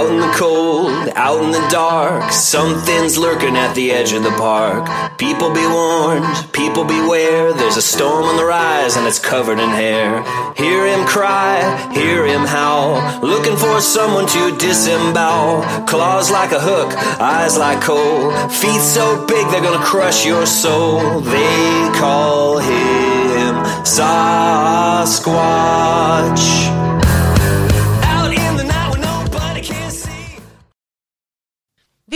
[0.00, 4.30] Out in the cold, out in the dark, something's lurking at the edge of the
[4.30, 4.88] park.
[5.18, 7.52] People be warned, people beware.
[7.52, 10.22] There's a storm on the rise and it's covered in hair.
[10.54, 15.84] Hear him cry, hear him howl, looking for someone to disembowel.
[15.84, 21.20] Claws like a hook, eyes like coal, feet so big they're gonna crush your soul.
[21.20, 25.59] They call him Sasquatch.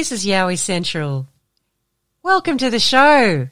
[0.05, 1.27] This is Yowie Central.
[2.23, 3.49] Welcome to the show.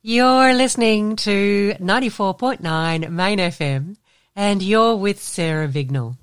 [0.00, 3.96] You're listening to 94.9 Main FM
[4.36, 6.16] and you're with Sarah Vignal.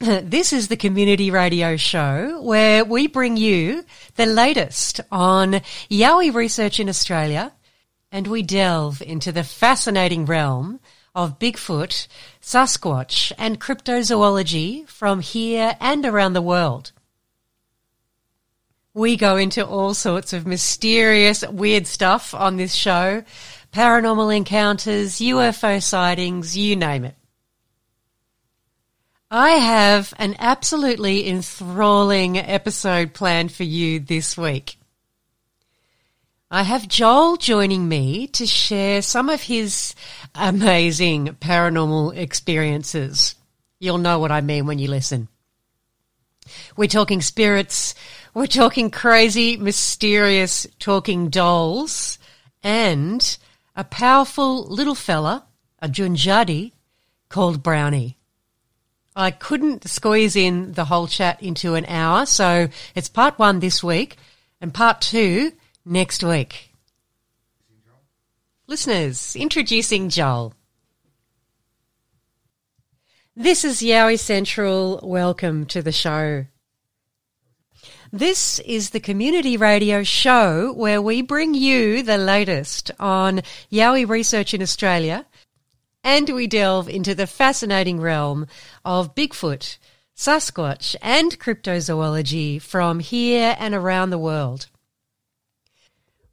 [0.00, 3.84] This is the community radio show where we bring you
[4.16, 7.52] the latest on Yowie research in Australia
[8.10, 10.80] and we delve into the fascinating realm
[11.14, 12.08] of Bigfoot,
[12.42, 16.90] Sasquatch and cryptozoology from here and around the world.
[18.94, 23.24] We go into all sorts of mysterious, weird stuff on this show.
[23.72, 27.16] Paranormal encounters, UFO sightings, you name it.
[29.32, 34.76] I have an absolutely enthralling episode planned for you this week.
[36.48, 39.96] I have Joel joining me to share some of his
[40.36, 43.34] amazing paranormal experiences.
[43.80, 45.26] You'll know what I mean when you listen.
[46.76, 47.96] We're talking spirits,
[48.34, 52.18] we're talking crazy, mysterious talking dolls,
[52.64, 53.38] and
[53.76, 55.46] a powerful little fella,
[55.78, 56.72] a Junjadee,
[57.28, 58.18] called Brownie.
[59.14, 63.84] I couldn't squeeze in the whole chat into an hour, so it's part one this
[63.84, 64.16] week
[64.60, 65.52] and part two
[65.84, 66.72] next week.
[68.66, 70.54] Listeners, introducing Joel.
[73.36, 74.98] This is Yowie Central.
[75.02, 76.46] Welcome to the show.
[78.16, 83.40] This is the community radio show where we bring you the latest on
[83.72, 85.26] Yowie research in Australia
[86.04, 88.46] and we delve into the fascinating realm
[88.84, 89.78] of Bigfoot,
[90.16, 94.68] Sasquatch and cryptozoology from here and around the world.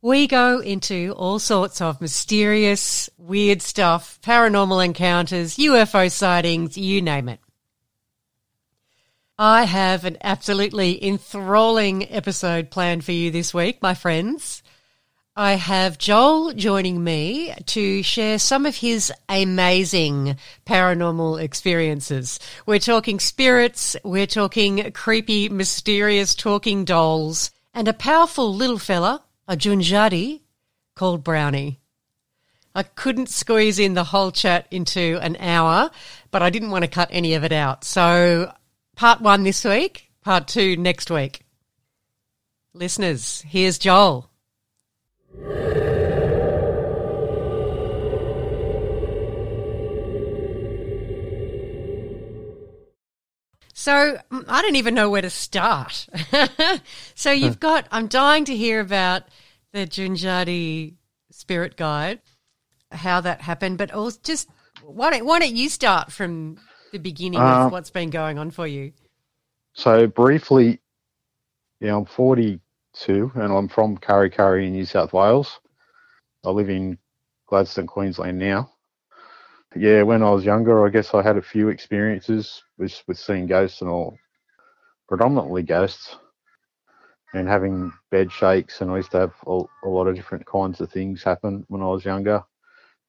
[0.03, 7.27] We go into all sorts of mysterious, weird stuff, paranormal encounters, UFO sightings, you name
[7.27, 7.39] it.
[9.43, 14.61] I have an absolutely enthralling episode planned for you this week, my friends.
[15.35, 20.37] I have Joel joining me to share some of his amazing
[20.67, 22.39] paranormal experiences.
[22.67, 29.57] We're talking spirits, we're talking creepy, mysterious talking dolls, and a powerful little fella a
[29.57, 30.41] Junjadee
[30.93, 31.79] called Brownie.
[32.75, 35.89] I couldn't squeeze in the whole chat into an hour,
[36.29, 37.83] but I didn't want to cut any of it out.
[37.83, 38.53] So,
[39.01, 41.43] part one this week, part two next week.
[42.75, 44.29] Listeners, here's Joel.
[53.73, 56.05] So mm, I don't even know where to start.
[57.15, 59.23] so you've got, I'm dying to hear about
[59.71, 60.93] the Junjadee
[61.31, 62.21] spirit guide,
[62.91, 64.47] how that happened, but also just
[64.83, 66.59] why don't, why don't you start from
[66.91, 68.93] the beginning Um, of what's been going on for you?
[69.73, 70.79] So briefly,
[71.79, 75.59] yeah, I'm 42 and I'm from Kurri Kurri in New South Wales.
[76.45, 76.97] I live in
[77.47, 78.71] Gladstone, Queensland now.
[79.75, 83.47] Yeah, when I was younger, I guess I had a few experiences with, with seeing
[83.47, 84.17] ghosts and all,
[85.07, 86.17] predominantly ghosts,
[87.33, 88.81] and having bed shakes.
[88.81, 91.81] And I used to have a, a lot of different kinds of things happen when
[91.81, 92.43] I was younger.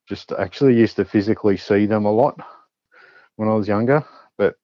[0.08, 2.38] Just actually used to physically see them a lot
[3.36, 4.04] when I was younger,
[4.38, 4.56] but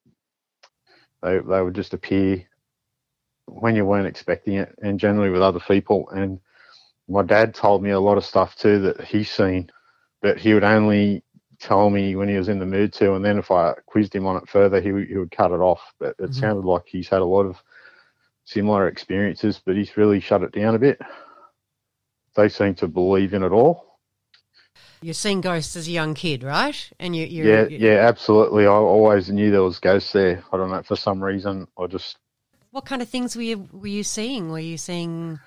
[1.23, 2.44] they they would just appear
[3.47, 6.09] when you weren't expecting it, and generally with other people.
[6.11, 6.41] And
[7.09, 9.70] my dad told me a lot of stuff too that he's seen,
[10.20, 11.25] but he would only
[11.59, 14.26] tell me when he was in the mood to, and then if I quizzed him
[14.26, 15.93] on it further, he would- he would cut it off.
[15.99, 16.35] But it Mhm.
[16.35, 17.62] sounded like he's had a lot of
[18.44, 21.00] similar experiences, but he's really shut it down a bit.
[22.37, 23.88] They seem to believe in it all.
[25.00, 26.90] You're seeing ghosts as a young kid, right?
[26.98, 28.66] And you, you're, Yeah, you- yeah, absolutely.
[28.66, 30.42] I always knew there was ghosts there.
[30.52, 31.68] I don't know for some reason.
[31.78, 32.18] I just
[32.70, 34.50] What kind of things were you were you seeing?
[34.50, 35.38] Were you seeing?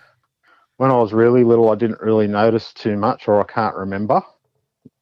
[0.77, 4.19] when I was really little, I didn't really notice too much, or I can't remember.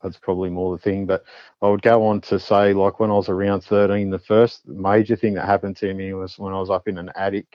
[0.03, 1.05] That's probably more the thing.
[1.05, 1.23] But
[1.61, 5.15] I would go on to say, like when I was around 13, the first major
[5.15, 7.47] thing that happened to me was when I was up in an attic,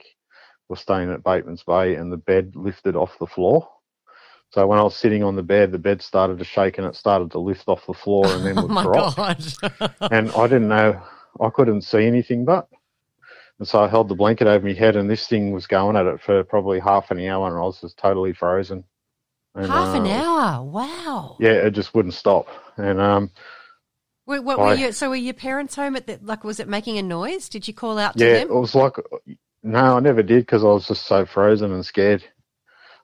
[0.69, 3.69] was staying at Bateman's Bay, and the bed lifted off the floor.
[4.55, 6.95] So when I was sitting on the bed, the bed started to shake and it
[6.95, 9.17] started to lift off the floor and then Oh would my drop.
[9.17, 9.43] god!
[10.11, 11.01] And I didn't know,
[11.41, 12.69] I couldn't see anything but.
[13.59, 16.05] And so I held the blanket over my head, and this thing was going at
[16.05, 18.85] it for probably half an hour, and I was just totally frozen.
[19.55, 20.63] And, Half an uh, hour.
[20.63, 21.35] Wow.
[21.41, 22.47] Yeah, it just wouldn't stop.
[22.77, 23.31] And um,
[24.25, 24.93] Wait, what were you?
[24.93, 26.45] So were your parents home at the like?
[26.45, 27.49] Was it making a noise?
[27.49, 28.33] Did you call out to them?
[28.33, 28.93] yeah, it was like,
[29.63, 32.23] no, I never did because I was just so frozen and scared.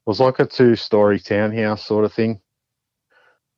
[0.05, 2.41] Was like a two-story townhouse sort of thing,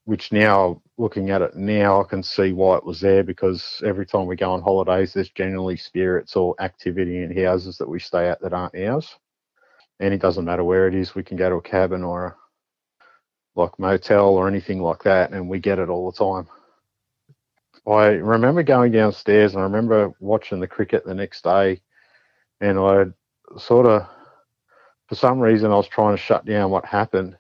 [0.06, 4.06] which now, looking at it now, I can see why it was there because every
[4.06, 8.28] time we go on holidays, there's generally spirits or activity in houses that we stay
[8.28, 9.16] at that aren't ours.
[10.00, 12.36] And it doesn't matter where it is, we can go to a cabin or a
[13.56, 16.50] like motel or anything like that, and we get it all the time.
[17.88, 21.82] I remember going downstairs and I remember watching the cricket the next day,
[22.60, 23.06] and I
[23.58, 24.08] sort of,
[25.08, 27.38] for some reason, I was trying to shut down what happened.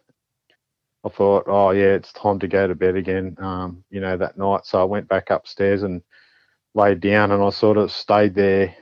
[1.06, 4.38] I thought, oh yeah, it's time to go to bed again, um, you know, that
[4.38, 4.65] night.
[4.65, 6.01] So I went back upstairs and
[6.75, 8.75] laid down, and I sort of stayed there,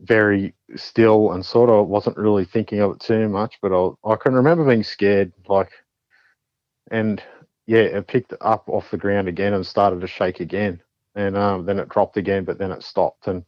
[0.00, 3.58] very still, and sort of wasn't really thinking of it too much.
[3.62, 5.70] But I, I can remember being scared, like,
[6.90, 7.22] and
[7.66, 10.82] yeah, it picked up off the ground again and started to shake again,
[11.14, 13.28] and um, then it dropped again, but then it stopped.
[13.28, 13.44] And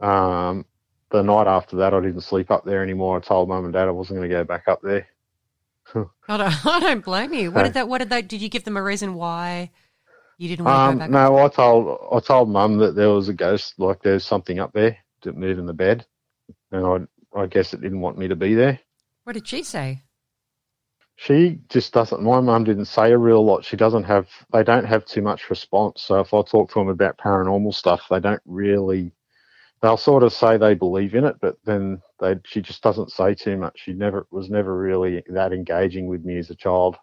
[0.00, 0.66] um,
[1.10, 3.16] the night after that, I didn't sleep up there anymore.
[3.18, 5.06] I told mum and dad I wasn't going to go back up there.
[5.94, 7.50] I don't, I don't blame you.
[7.52, 7.88] What did that?
[7.88, 8.22] What did they?
[8.22, 9.70] Did you give them a reason why
[10.38, 11.10] you didn't want to Um, go back?
[11.10, 14.72] no, I told I told mum that there was a ghost, like there's something up
[14.72, 16.06] there to move in the bed,
[16.72, 18.80] and I I guess it didn't want me to be there.
[19.24, 20.02] What did she say?
[21.16, 22.22] She just doesn't.
[22.22, 23.64] My mum didn't say a real lot.
[23.64, 24.28] She doesn't have.
[24.52, 26.02] They don't have too much response.
[26.02, 29.12] So if I talk to them about paranormal stuff, they don't really.
[29.82, 32.36] They'll sort of say they believe in it, but then they.
[32.44, 33.78] She just doesn't say too much.
[33.78, 36.96] She never was never really that engaging with me as a child.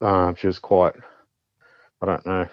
[0.00, 0.94] Um, she was quite.
[2.02, 2.48] I don't know.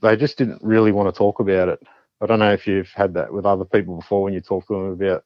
[0.00, 1.80] They just didn't really want to talk about it.
[2.20, 4.74] I don't know if you've had that with other people before when you talk to
[4.74, 5.24] them about.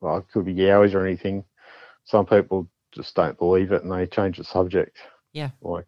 [0.00, 1.44] Well, it could be yowies or anything
[2.04, 4.98] some people just don't believe it and they change the subject.
[5.32, 5.50] Yeah.
[5.62, 5.86] Like,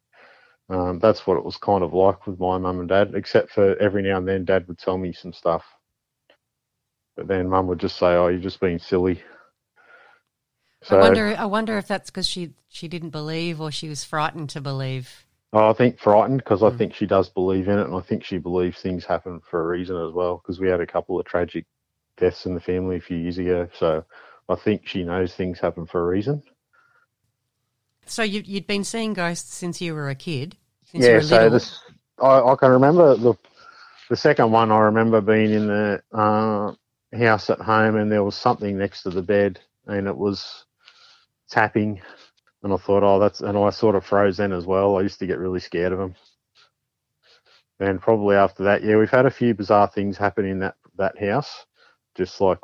[0.69, 3.77] um, that's what it was kind of like with my mum and dad, except for
[3.77, 5.65] every now and then dad would tell me some stuff.
[7.17, 9.23] But then mum would just say, oh, you're just being silly.
[10.83, 11.37] So I wonder.
[11.39, 15.25] I wonder if that's because she she didn't believe or she was frightened to believe.
[15.53, 16.79] oh, I think frightened because I Mm.
[16.79, 19.67] think she does believe in it and I think she believes things happen for a
[19.67, 21.67] reason as well because we had a couple of tragic
[22.17, 23.69] deaths in the family a few years ago.
[23.75, 24.05] So
[24.49, 26.43] I think she knows things happen for a reason.
[28.07, 30.57] So you, you'd been seeing ghosts since you were a kid.
[30.85, 31.81] Since you yeah, were so this
[32.21, 33.35] I, I can remember the
[34.09, 34.71] the second one.
[34.71, 36.73] I remember being in the uh,
[37.17, 40.65] house at home, and there was something next to the bed, and it was
[41.51, 42.01] tapping.
[42.63, 44.97] And I thought, oh, that's, and I sort of froze then as well.
[44.97, 46.15] I used to get really scared of them.
[47.79, 51.19] And probably after that, yeah, we've had a few bizarre things happen in that that
[51.19, 51.67] house,
[52.17, 52.59] just like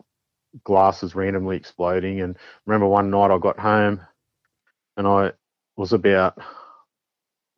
[0.65, 2.23] glasses randomly exploding.
[2.23, 4.01] And remember one night I got home,
[4.97, 5.33] and I
[5.77, 6.35] was about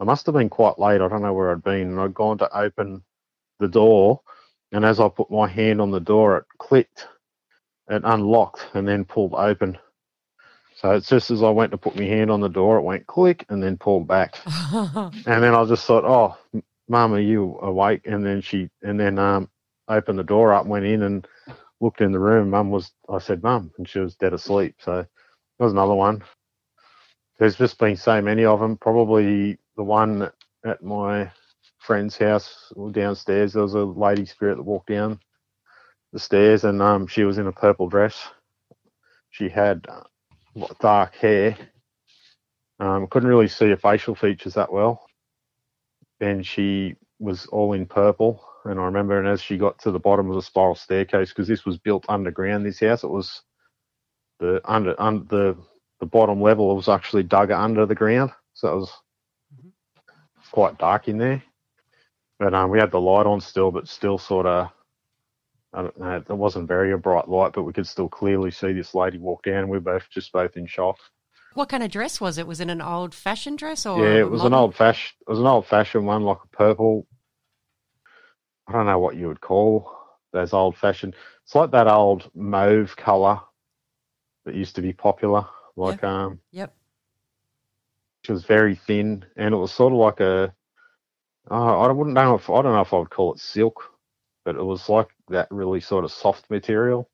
[0.01, 1.01] I must have been quite late.
[1.01, 1.89] I don't know where I'd been.
[1.93, 3.03] And I'd gone to open
[3.61, 4.21] the door.
[4.73, 7.09] And as I put my hand on the door, it clicked.
[7.91, 9.79] It unlocked and then pulled open.
[10.77, 13.07] So it's just as I went to put my hand on the door, it went
[13.07, 14.37] click and then pulled back.
[14.47, 18.03] and then I just thought, oh, Mum, are you awake?
[18.07, 19.51] And then she, and then um,
[19.89, 21.27] opened the door up, went in and
[21.81, 22.51] looked in the room.
[22.51, 24.77] Mum was, I said, Mum, and she was dead asleep.
[24.81, 26.23] So that was another one.
[27.39, 28.77] There's just been so many of them.
[28.77, 30.31] Probably the one
[30.65, 31.31] at my
[31.79, 33.53] friend's house downstairs.
[33.53, 35.19] There was a lady spirit that walked down
[36.13, 38.29] the stairs, and um, she was in a purple dress.
[39.31, 41.57] She had uh, dark hair.
[42.79, 45.05] Um, couldn't really see her facial features that well.
[46.21, 48.45] And she was all in purple.
[48.65, 51.49] And I remember, and as she got to the bottom of the spiral staircase, because
[51.49, 53.43] this was built underground, this house, it was
[54.41, 55.57] the under, under the
[56.01, 58.93] the bottom level was actually dug under the ground, so it was
[60.51, 61.43] quite dark in there.
[62.39, 64.69] But um, we had the light on still, but still sort of,
[65.73, 68.73] I don't know, it wasn't very a bright light, but we could still clearly see
[68.73, 69.69] this lady walk down.
[69.69, 70.97] We were both just both in shock.
[71.55, 72.47] What kind of dress was it?
[72.47, 74.05] Was it an old fashioned dress or?
[74.05, 75.15] yeah, it was an old fashioned.
[75.27, 77.07] It was an old fashioned one, like a purple.
[78.67, 79.91] I don't know what you would call
[80.33, 81.15] those old fashioned.
[81.45, 83.41] It's like that old mauve color
[84.45, 85.47] that used to be popular.
[85.77, 86.75] Like um, Yep.
[88.29, 90.55] It was very thin, and it was sort of like a.
[91.51, 93.83] Uh, I wouldn't know if I don't know if I would call it silk,
[94.45, 97.11] but it was like that really sort of soft material,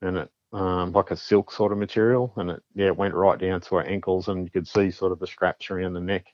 [0.00, 3.38] and it um, like a silk sort of material, and it yeah it went right
[3.38, 6.26] down to her ankles, and you could see sort of the straps around the neck.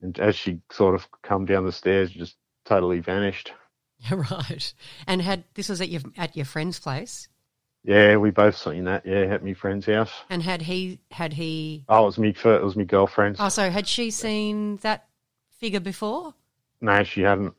[0.00, 3.52] And as she sort of come down the stairs, just totally vanished.
[3.98, 4.74] Yeah, right.
[5.06, 7.28] And had this was at your at your friend's place,
[7.84, 9.04] Yeah, we both seen that.
[9.04, 10.12] Yeah, at my friend's house.
[10.30, 11.84] and had he had he?
[11.88, 12.28] Oh, it was me.
[12.30, 13.36] It was my girlfriend.
[13.40, 15.08] Oh, so had she seen that
[15.58, 16.34] figure before?
[16.80, 17.54] No, she hadn't.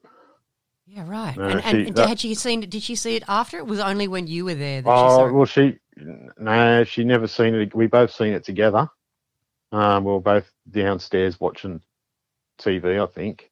[0.87, 1.35] Yeah, right.
[1.35, 2.69] No, and she- and that- had she seen it?
[2.69, 3.57] Did she see it after?
[3.57, 5.31] It was only when you were there that she Oh saw it.
[5.33, 5.77] well, she
[6.37, 7.75] no, she never seen it.
[7.75, 8.87] We both seen it together.
[9.71, 11.81] Um, we were both downstairs watching
[12.59, 13.51] TV, I think,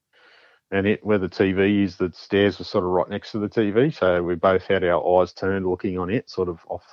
[0.72, 3.50] and it where the TV is, the stairs were sort of right next to the
[3.50, 6.86] TV, so we both had our eyes turned, looking on it, sort of off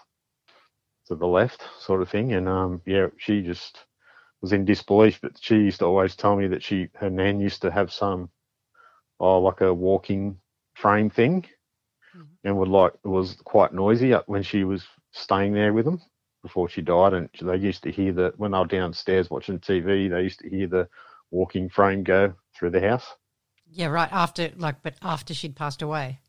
[1.07, 2.33] to the left, sort of thing.
[2.33, 3.79] And um, yeah, she just
[4.41, 7.63] was in disbelief, but she used to always tell me that she her nan used
[7.63, 8.31] to have some,
[9.21, 10.39] oh, like a walking
[10.75, 11.45] frame thing
[12.45, 16.01] and would like it was quite noisy when she was staying there with them
[16.43, 17.15] before she died.
[17.15, 20.49] And they used to hear the when they were downstairs watching TV they used to
[20.49, 20.89] hear the
[21.31, 23.07] walking frame go through the house
[23.71, 24.13] Yeah, right.
[24.13, 26.21] After like, but after she'd passed away.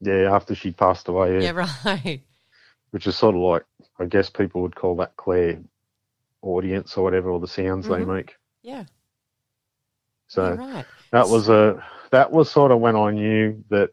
[0.00, 2.22] yeah after she passed away yeah, Yeah, right.
[2.90, 3.64] which is sort of like
[3.98, 5.60] I guess people would call that clair
[6.42, 8.06] audience or whatever or the sounds they Mhm.
[8.06, 8.84] make Yeah,
[10.28, 10.86] so yeah, right.
[11.12, 13.90] that was a that was sort of when I knew that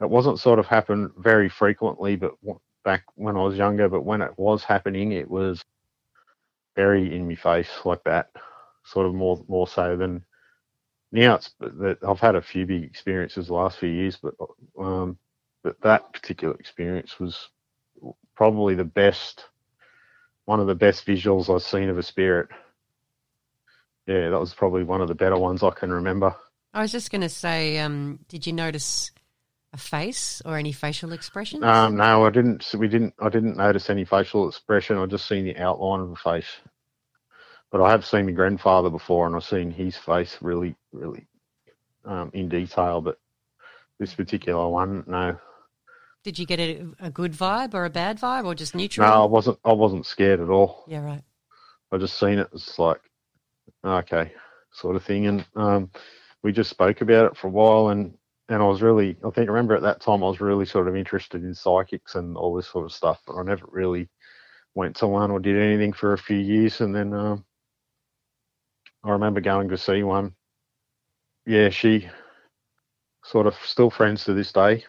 [0.00, 3.88] it wasn't sort of happened very frequently, but w- back when I was younger.
[3.88, 5.62] But when it was happening, it was
[6.76, 8.30] very in my face like that,
[8.84, 10.24] sort of more more so than
[11.12, 11.36] now.
[11.36, 14.34] It's that I've had a few big experiences the last few years, but
[14.78, 15.18] um,
[15.62, 17.48] but that particular experience was
[18.34, 19.44] probably the best,
[20.46, 22.48] one of the best visuals I've seen of a spirit.
[24.06, 26.34] Yeah, that was probably one of the better ones I can remember.
[26.72, 29.10] I was just going to say, um, did you notice
[29.72, 31.62] a face or any facial expressions?
[31.62, 32.74] Um, no, I didn't.
[32.76, 33.14] We didn't.
[33.20, 34.98] I didn't notice any facial expression.
[34.98, 36.60] I just seen the outline of the face.
[37.70, 41.26] But I have seen my grandfather before, and I've seen his face really, really
[42.04, 43.00] um, in detail.
[43.00, 43.18] But
[43.98, 45.38] this particular one, no,
[46.24, 49.06] Did you get a, a good vibe or a bad vibe or just neutral?
[49.06, 49.58] no, I wasn't.
[49.64, 50.84] I wasn't scared at all.
[50.88, 51.22] Yeah, right.
[51.92, 52.48] I just seen it.
[52.52, 53.00] It's like,
[53.84, 54.32] okay,
[54.72, 55.26] sort of thing.
[55.26, 55.90] And um,
[56.42, 58.14] we just spoke about it for a while, and
[58.48, 60.88] and I was really, I think, I remember at that time I was really sort
[60.88, 64.08] of interested in psychics and all this sort of stuff, but I never really
[64.74, 67.44] went to one or did anything for a few years, and then um,
[69.04, 70.34] I remember going to see one.
[71.46, 72.08] Yeah, she
[73.24, 74.84] sort of still friends to this day.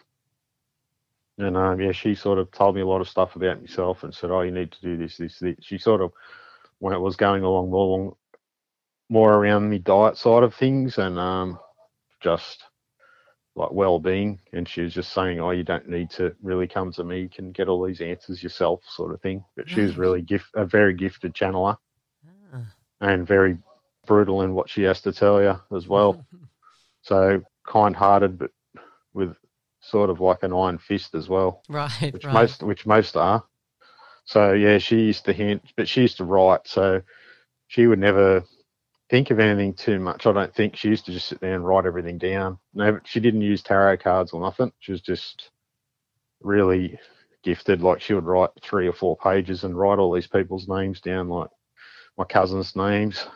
[1.38, 4.14] And um, yeah, she sort of told me a lot of stuff about myself and
[4.14, 6.12] said, "Oh, you need to do this, this, this." She sort of
[6.78, 8.16] when it was going along more along
[9.08, 11.58] more around the diet side of things and um,
[12.20, 12.64] just
[13.54, 17.04] like well-being and she was just saying oh you don't need to really come to
[17.04, 20.22] me you can get all these answers yourself sort of thing but she was really
[20.22, 21.76] gift a very gifted channeler
[22.54, 22.64] Ah.
[23.02, 23.58] and very
[24.06, 26.24] brutal in what she has to tell you as well
[27.02, 28.50] so kind-hearted but
[29.14, 29.36] with
[29.80, 32.34] sort of like an iron fist as well Right, which right.
[32.34, 33.44] most which most are.
[34.24, 36.60] So yeah, she used to hint, but she used to write.
[36.66, 37.02] So
[37.66, 38.44] she would never
[39.10, 40.26] think of anything too much.
[40.26, 42.58] I don't think she used to just sit there and write everything down.
[42.72, 44.72] No, she didn't use tarot cards or nothing.
[44.78, 45.50] She was just
[46.40, 46.98] really
[47.42, 47.82] gifted.
[47.82, 51.28] Like she would write three or four pages and write all these people's names down,
[51.28, 51.50] like
[52.16, 53.26] my cousins' names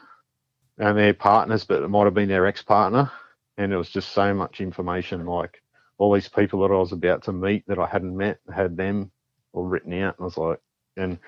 [0.79, 3.11] and their partners, but it might have been their ex partner.
[3.59, 5.63] And it was just so much information, like
[5.99, 9.11] all these people that I was about to meet that I hadn't met, had them
[9.53, 10.17] all written out.
[10.19, 10.61] And I was like,
[10.97, 11.19] and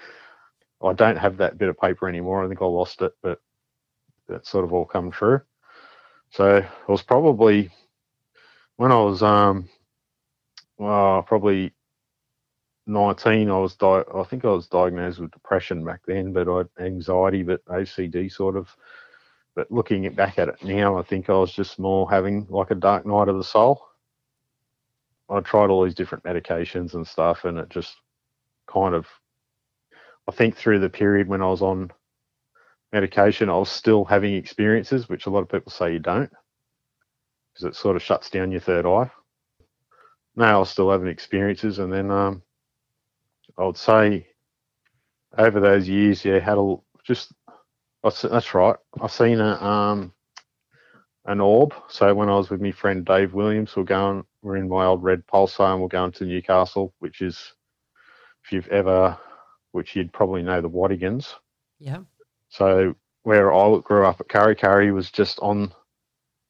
[0.84, 2.44] I don't have that bit of paper anymore.
[2.44, 3.40] I think I lost it, but
[4.28, 5.40] that sort of all come true.
[6.30, 7.70] So it was probably
[8.76, 9.68] when I was um
[10.78, 11.72] well probably
[12.86, 16.58] 19 I was di- I think I was diagnosed with depression back then but I
[16.58, 18.68] had anxiety but OCD sort of
[19.58, 22.76] but looking back at it now I think I was just more having like a
[22.76, 23.82] dark night of the soul.
[25.28, 27.96] I tried all these different medications and stuff and it just
[28.72, 29.08] kind of
[30.28, 31.90] I think through the period when I was on
[32.92, 36.30] medication I was still having experiences which a lot of people say you don't
[37.52, 39.10] because it sort of shuts down your third eye.
[40.36, 42.42] Now I was still having experiences and then um
[43.58, 44.28] I would say
[45.36, 47.32] over those years, yeah, had a just
[48.02, 48.76] that's right.
[49.00, 50.12] I've seen a um
[51.28, 51.74] an orb.
[51.88, 55.02] So when I was with my friend Dave Williams, we're going, we're in my old
[55.02, 57.52] red pulsar, and we're going to Newcastle, which is
[58.44, 59.16] if you've ever,
[59.72, 61.34] which you'd probably know the Watagans.
[61.78, 61.98] Yeah.
[62.48, 65.72] So where I grew up at Kurri Kurri was just on.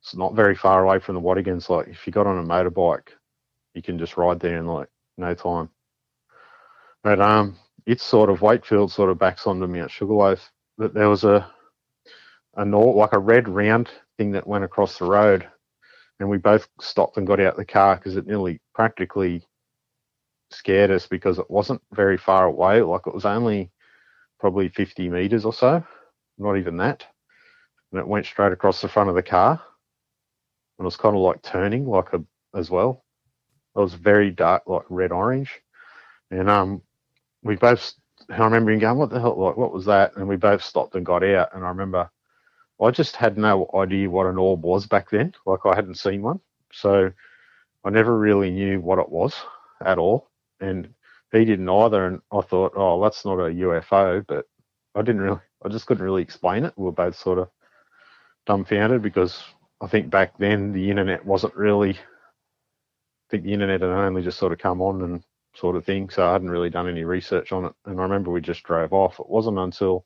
[0.00, 1.68] It's not very far away from the Watagans.
[1.68, 3.08] Like if you got on a motorbike,
[3.74, 5.70] you can just ride there in like no time.
[7.02, 10.52] But um, it's sort of Wakefield sort of backs onto Mount Sugarloaf.
[10.78, 11.50] That there was a
[12.56, 15.48] a like a red round thing that went across the road,
[16.20, 19.46] and we both stopped and got out the car because it nearly practically
[20.50, 22.82] scared us because it wasn't very far away.
[22.82, 23.70] Like it was only
[24.40, 25.84] probably 50 meters or so,
[26.38, 27.04] not even that.
[27.92, 29.52] And it went straight across the front of the car,
[30.78, 32.22] and it was kind of like turning like a
[32.54, 33.04] as well.
[33.76, 35.52] It was very dark, like red orange,
[36.30, 36.82] and um,
[37.42, 37.92] we both,
[38.30, 40.16] I remember him going, what the hell, like, what was that?
[40.16, 41.54] And we both stopped and got out.
[41.54, 42.10] And I remember
[42.80, 45.34] I just had no idea what an orb was back then.
[45.46, 46.40] Like I hadn't seen one.
[46.72, 47.10] So
[47.84, 49.34] I never really knew what it was
[49.84, 50.28] at all.
[50.60, 50.88] And
[51.32, 52.06] he didn't either.
[52.06, 54.24] And I thought, oh, that's not a UFO.
[54.26, 54.46] But
[54.94, 56.74] I didn't really, I just couldn't really explain it.
[56.76, 57.48] We were both sort of
[58.46, 59.42] dumbfounded because
[59.80, 64.38] I think back then the internet wasn't really, I think the internet had only just
[64.38, 65.24] sort of come on and
[65.58, 66.08] sort of thing.
[66.10, 67.72] So I hadn't really done any research on it.
[67.84, 69.20] And I remember we just drove off.
[69.20, 70.04] It wasn't until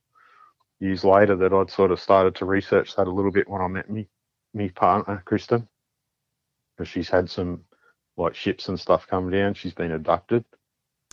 [0.80, 3.68] years later that I'd sort of started to research that a little bit when I
[3.68, 4.08] met me
[4.54, 5.66] me partner Kristen,
[6.76, 7.64] because she's had some
[8.16, 9.54] like ships and stuff come down.
[9.54, 10.44] She's been abducted.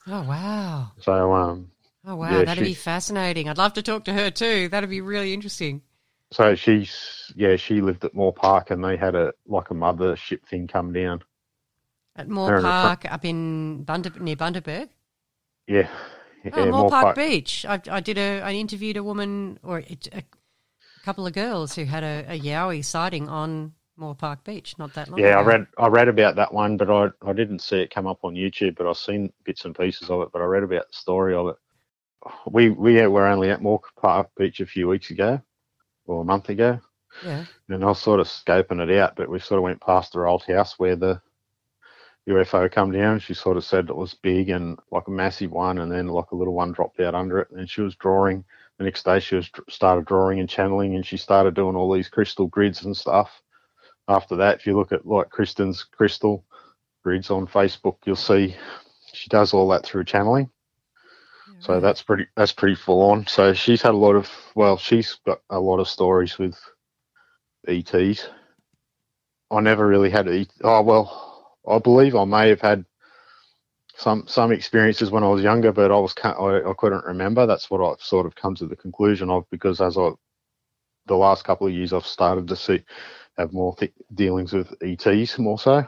[0.08, 0.92] Oh wow!
[1.00, 1.72] So um.
[2.06, 3.48] Oh wow, yeah, that'd she, be fascinating.
[3.50, 4.70] I'd love to talk to her too.
[4.70, 5.82] That'd be really interesting.
[6.32, 10.16] So she's yeah, she lived at Moore Park and they had a like a mother
[10.16, 11.24] ship thing come down
[12.20, 14.90] at Moore Park up in Bunder, near Bundaberg?
[15.68, 15.88] Yeah.
[15.90, 15.98] Oh,
[16.44, 17.66] yeah oh, Moore, Park, Park, Beach.
[17.68, 20.24] I, I did a, I interviewed a woman or a, a
[21.04, 25.10] couple of girls who had a, a Yowie sighting on Moore Park Beach not that
[25.10, 25.40] long yeah, ago.
[25.40, 28.20] I read I read about that one, but I I didn't see it come up
[28.24, 30.30] on YouTube, but I've seen bits and pieces of it.
[30.32, 31.56] But I read about the story of it.
[32.50, 35.42] We we were only at Moore Park Beach a few weeks ago,
[36.06, 36.80] or a month ago.
[37.26, 37.46] Yeah.
[37.68, 40.28] And I was sort of scoping it out, but we sort of went past her
[40.28, 41.22] old house where the
[42.28, 43.20] UFO come down.
[43.20, 46.32] She sort of said it was big and like a massive one, and then like
[46.32, 47.50] a little one dropped out under it.
[47.52, 48.44] And she was drawing.
[48.78, 52.10] The next day, she was started drawing and channeling, and she started doing all these
[52.10, 53.42] crystal grids and stuff.
[54.08, 56.46] After that, if you look at like Kristen's crystal
[57.04, 58.56] grids on Facebook, you'll see
[59.14, 60.50] she does all that through channeling.
[61.62, 63.28] So that's pretty that's pretty full on.
[63.28, 66.58] So she's had a lot of well, she's got a lot of stories with
[67.68, 68.30] ETs.
[69.52, 70.48] I never really had ET.
[70.64, 71.29] Oh well,
[71.70, 72.86] I believe I may have had
[73.96, 77.46] some some experiences when I was younger, but I was I, I couldn't remember.
[77.46, 80.12] That's what I've sort of come to the conclusion of because as I
[81.06, 82.84] the last couple of years I've started to see
[83.38, 85.86] have more th- dealings with ETs more so.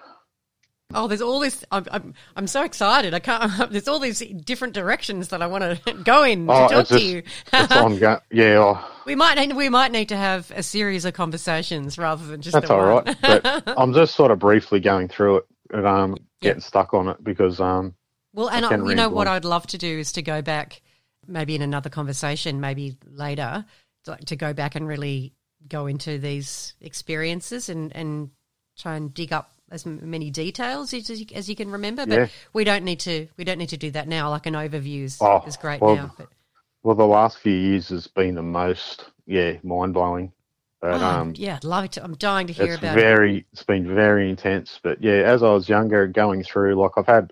[0.93, 1.63] Oh, there's all this.
[1.71, 3.13] I'm, I'm, I'm so excited.
[3.13, 3.69] I can't.
[3.71, 6.91] There's all these different directions that I want to go in to oh, talk just,
[6.91, 7.23] to you.
[7.53, 8.19] it's ongoing.
[8.31, 8.57] Yeah.
[8.57, 8.87] Oh.
[9.05, 12.53] We might need, we might need to have a series of conversations rather than just.
[12.53, 13.17] That's all right.
[13.21, 16.63] But I'm just sort of briefly going through it um, getting yep.
[16.63, 17.95] stuck on it because um,
[18.33, 20.81] well, and I, you know what I'd love to do is to go back,
[21.27, 23.65] maybe in another conversation, maybe later,
[24.05, 25.33] to, to go back and really
[25.67, 28.31] go into these experiences and and
[28.77, 32.05] try and dig up as many details as you, as you can remember.
[32.05, 32.27] But yeah.
[32.53, 34.29] we don't need to we don't need to do that now.
[34.29, 36.13] Like an overview is, oh, is great well, now.
[36.17, 36.27] But.
[36.83, 40.31] Well, the last few years has been the most yeah mind blowing.
[40.81, 42.03] But, oh, um, yeah, I'd love to.
[42.03, 43.45] I'm dying to hear it's about very, it.
[43.53, 44.79] It's been very intense.
[44.81, 47.31] But yeah, as I was younger, going through, like I've had,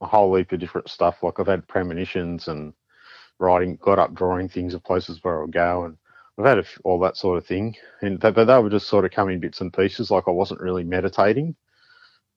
[0.00, 1.22] a whole heap of different stuff.
[1.22, 2.74] Like I've had premonitions and
[3.38, 5.96] writing, got up drawing things of places where I'll go, and
[6.38, 7.74] I've had f all that sort of thing.
[8.02, 10.10] And they, but they were just sort of coming bits and pieces.
[10.10, 11.54] Like I wasn't really meditating.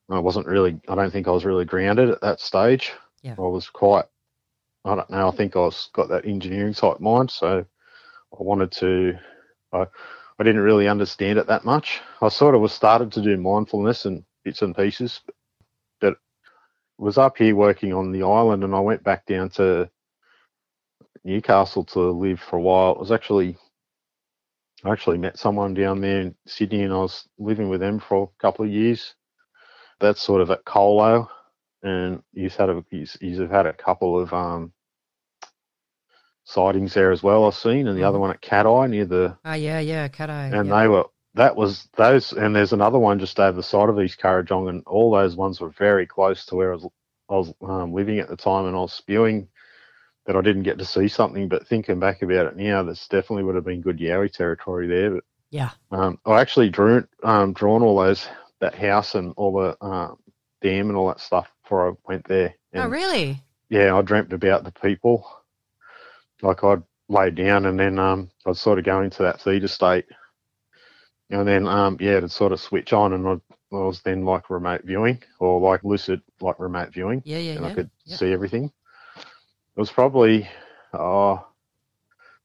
[0.10, 0.80] I wasn't really.
[0.88, 2.94] I don't think I was really grounded at that stage.
[3.22, 3.36] Yeah.
[3.38, 4.06] I was quite.
[4.86, 5.28] I don't know.
[5.28, 7.66] I think I was got that engineering type mind, so
[8.34, 9.18] I wanted to.
[9.74, 9.88] I
[10.40, 12.00] I didn't really understand it that much.
[12.22, 15.22] I sort of was started to do mindfulness and bits and pieces,
[16.00, 16.18] but
[16.98, 19.90] was up here working on the island, and I went back down to
[21.24, 22.94] Newcastle to live for a while.
[22.94, 23.58] It was actually
[24.84, 28.24] I actually met someone down there in Sydney, and I was living with them for
[28.24, 29.16] a couple of years.
[30.00, 31.30] That's sort of at Colo,
[31.82, 34.72] and he's had a he's, he's had a couple of um,
[36.48, 37.46] sightings there as well.
[37.46, 40.54] I've seen, and the other one at Cattai near the Oh, yeah, yeah, Cattai.
[40.58, 40.82] and yeah.
[40.82, 41.06] they were
[41.36, 44.84] that was those and there's another one just over the side of East Kurrajong and
[44.88, 46.88] all those ones were very close to where I was
[47.30, 49.50] I was um, living at the time and I was spewing
[50.26, 53.44] that I didn't get to see something but thinking back about it now this definitely
[53.44, 55.72] would have been good Yowie territory there but Yeah.
[55.92, 58.28] um, I actually drew um, drawn all those
[58.62, 60.16] that house and all the uh,
[60.62, 63.44] dam and all that stuff before I went there Oh, really?
[63.70, 65.28] yeah, I dreamt about the people.
[66.42, 70.06] Like I'd lay down and then um, I'd sort of go into that theta state.
[71.30, 73.42] And then, um, yeah, it'd sort of switch on and I'd,
[73.74, 77.22] I was then like remote viewing or like lucid, like remote viewing.
[77.26, 77.72] Yeah, yeah, and yeah.
[77.72, 78.20] I could Yep.
[78.20, 78.72] see everything.
[79.18, 80.48] It was probably,
[80.94, 81.46] oh,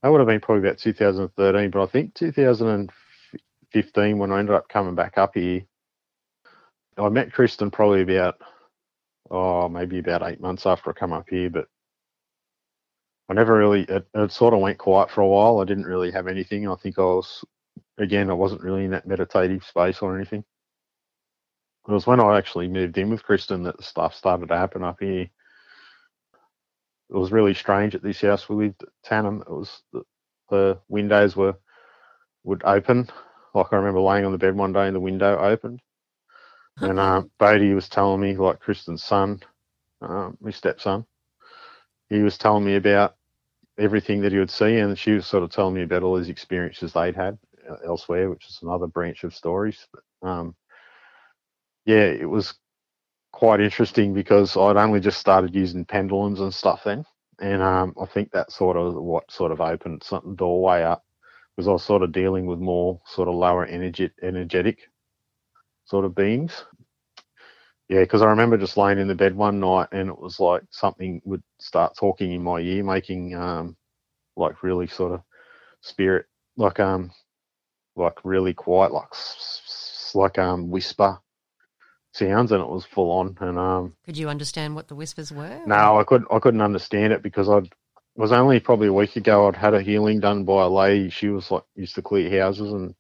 [0.03, 4.69] that would have been probably about 2013, but I think 2015 when I ended up
[4.69, 5.63] coming back up here,
[6.99, 8.35] I met Kristen probably about,
[9.31, 11.69] oh, maybe about eight months after I come up here, but
[13.33, 15.59] I never really, it, it sort of went quiet for a while.
[15.59, 16.68] I didn't really have anything.
[16.68, 17.42] I think I was,
[17.97, 20.45] again, I wasn't really in that meditative space or anything.
[21.88, 24.85] It was when I actually moved in with Kristen that the stuff started to happen
[24.85, 25.23] up here.
[25.23, 25.31] It
[27.16, 29.40] was really strange at this house we lived at Tannum.
[29.40, 30.03] It was the,
[30.51, 31.57] the windows were
[32.45, 33.09] would open.
[33.55, 35.81] Like I remember laying on the bed one day and the window opened.
[36.77, 39.40] And uh, Bodie was telling me, like Kristen's son,
[40.03, 41.07] um, my stepson,
[42.11, 43.16] he was telling me about
[43.79, 46.29] everything that he would see, and she was sort of telling me about all these
[46.29, 49.87] experiences they'd had uh, elsewhere, which is another branch of stories.
[49.93, 50.55] But, um,
[51.85, 52.55] yeah, it was
[53.33, 57.05] quite interesting because I'd only just started using pendulums and stuff then,
[57.41, 61.05] and um, I think that sort of what sort of opened something doorway up
[61.57, 64.79] because I was sort of dealing with more sort of lower energy, energetic
[65.85, 66.65] sort of beings.
[67.93, 70.63] Yeah, because I remember just laying in the bed one night and it was like
[70.71, 73.77] something would start talking in my ear, making um
[74.35, 75.21] like really sort of
[75.83, 76.25] spirit,
[76.57, 77.11] like um
[77.95, 79.11] like really quiet, like
[80.15, 81.19] like um whisper
[82.13, 83.37] sounds, and it was full on.
[83.43, 85.61] And um Could you understand what the whispers were?
[85.67, 87.73] no, I couldn't I couldn't understand it because I'd it
[88.17, 91.11] was only probably a week ago I'd had a healing done by a lady.
[91.11, 92.95] She was like used to clear houses and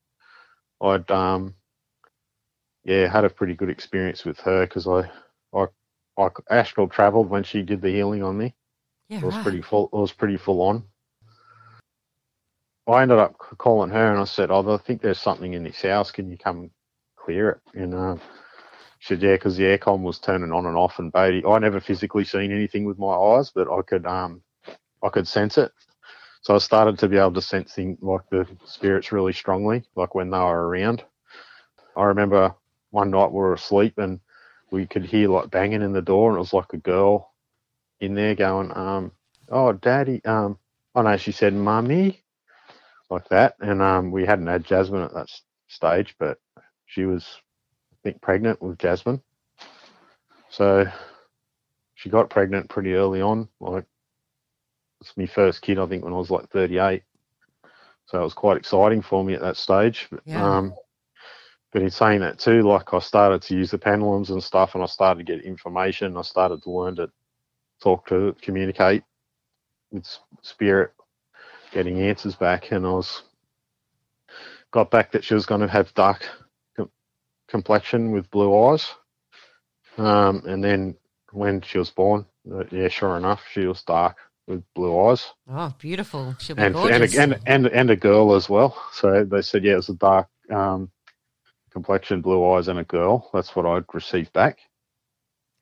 [0.82, 1.54] I'd um
[2.84, 5.10] yeah had a pretty good experience with her because I
[5.54, 5.66] I
[6.18, 8.54] I astral traveled when she did the healing on me.
[9.08, 9.42] Yeah, It was right.
[9.42, 9.88] pretty full.
[9.92, 10.84] It was pretty full on.
[12.88, 15.82] I ended up calling her and I said, "Oh, I think there's something in this
[15.82, 16.10] house.
[16.10, 16.70] Can you come
[17.16, 18.16] clear it?" And uh,
[18.98, 20.98] she said, "Yeah," because the aircon was turning on and off.
[20.98, 24.42] And Beatty, I never physically seen anything with my eyes, but I could um
[25.02, 25.72] I could sense it.
[26.42, 30.14] So I started to be able to sense things like the spirits really strongly, like
[30.16, 31.04] when they were around.
[31.96, 32.54] I remember
[32.92, 34.20] one night we were asleep and
[34.70, 37.32] we could hear like banging in the door, and it was like a girl
[38.00, 39.12] in there going, um,
[39.50, 40.58] "Oh, daddy," um,
[40.94, 42.22] oh no, she said, "Mummy,"
[43.10, 45.28] like that, and um, we hadn't had Jasmine at that
[45.68, 46.38] stage, but
[46.86, 47.40] she was,
[47.92, 49.22] I think, pregnant with Jasmine,
[50.50, 50.86] so
[51.94, 53.48] she got pregnant pretty early on.
[53.60, 53.84] Like
[55.00, 57.02] it's my first kid, I think, when I was like 38,
[58.06, 60.08] so it was quite exciting for me at that stage.
[60.10, 60.58] But, Yeah.
[60.58, 60.74] Um,
[61.72, 64.82] but in saying that too, like I started to use the pendulums and stuff, and
[64.82, 66.16] I started to get information.
[66.16, 67.10] I started to learn to
[67.82, 69.02] talk to communicate
[69.90, 70.06] with
[70.42, 70.92] spirit,
[71.72, 73.22] getting answers back, and I was
[74.70, 76.26] got back that she was going to have dark
[76.76, 76.90] com-
[77.48, 78.90] complexion with blue eyes,
[79.96, 80.94] um, and then
[81.32, 85.74] when she was born, uh, yeah, sure enough, she was dark with blue eyes, Oh,
[85.78, 86.36] beautiful.
[86.38, 87.16] She'll be and and gorgeous.
[87.16, 88.76] a, and and and a girl as well.
[88.92, 90.90] So they said, yeah, it was a dark um,
[91.72, 93.28] complexion, blue eyes, and a girl.
[93.32, 94.58] That's what I'd received back.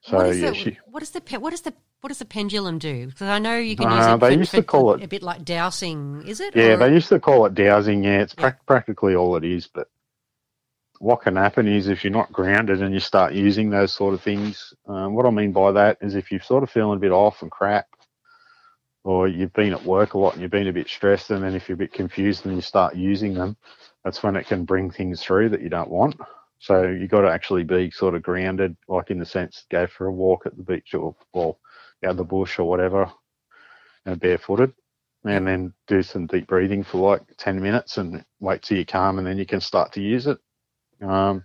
[0.03, 0.79] So what is yeah, the, she.
[0.87, 3.07] what is the what is the what does the pendulum do?
[3.07, 4.21] Because I know you can Uh, use it.
[4.21, 6.23] they for- used to call it- a bit like dowsing.
[6.27, 6.57] Is it?
[6.57, 8.05] Yeah, Or- they used to call it dowsing.
[8.05, 8.41] Yeah, it's Yeah.
[8.43, 9.67] prac practically all it is.
[9.67, 9.89] But
[11.01, 14.23] what can happen is if you're not grounded and you start using those sort of
[14.23, 17.13] things, um, what I mean by that is if you're sort of feeling a bit
[17.13, 17.87] off and crap,
[19.05, 21.55] or you've been at work a lot and you've been a bit stressed, and then
[21.55, 23.57] if you're a bit confused and you start using them,
[24.05, 26.17] that's when it can bring things through that you don't want.
[26.59, 30.07] So you got to actually be sort of grounded, like in the sense, go for
[30.07, 31.57] a walk at the beach or, or
[32.05, 33.11] out the bush or whatever,
[34.05, 34.73] and barefooted,
[35.25, 39.19] and then do some deep breathing for like 10 minutes and wait till you calm,
[39.19, 40.39] and then you can start to use it.
[41.03, 41.45] Um,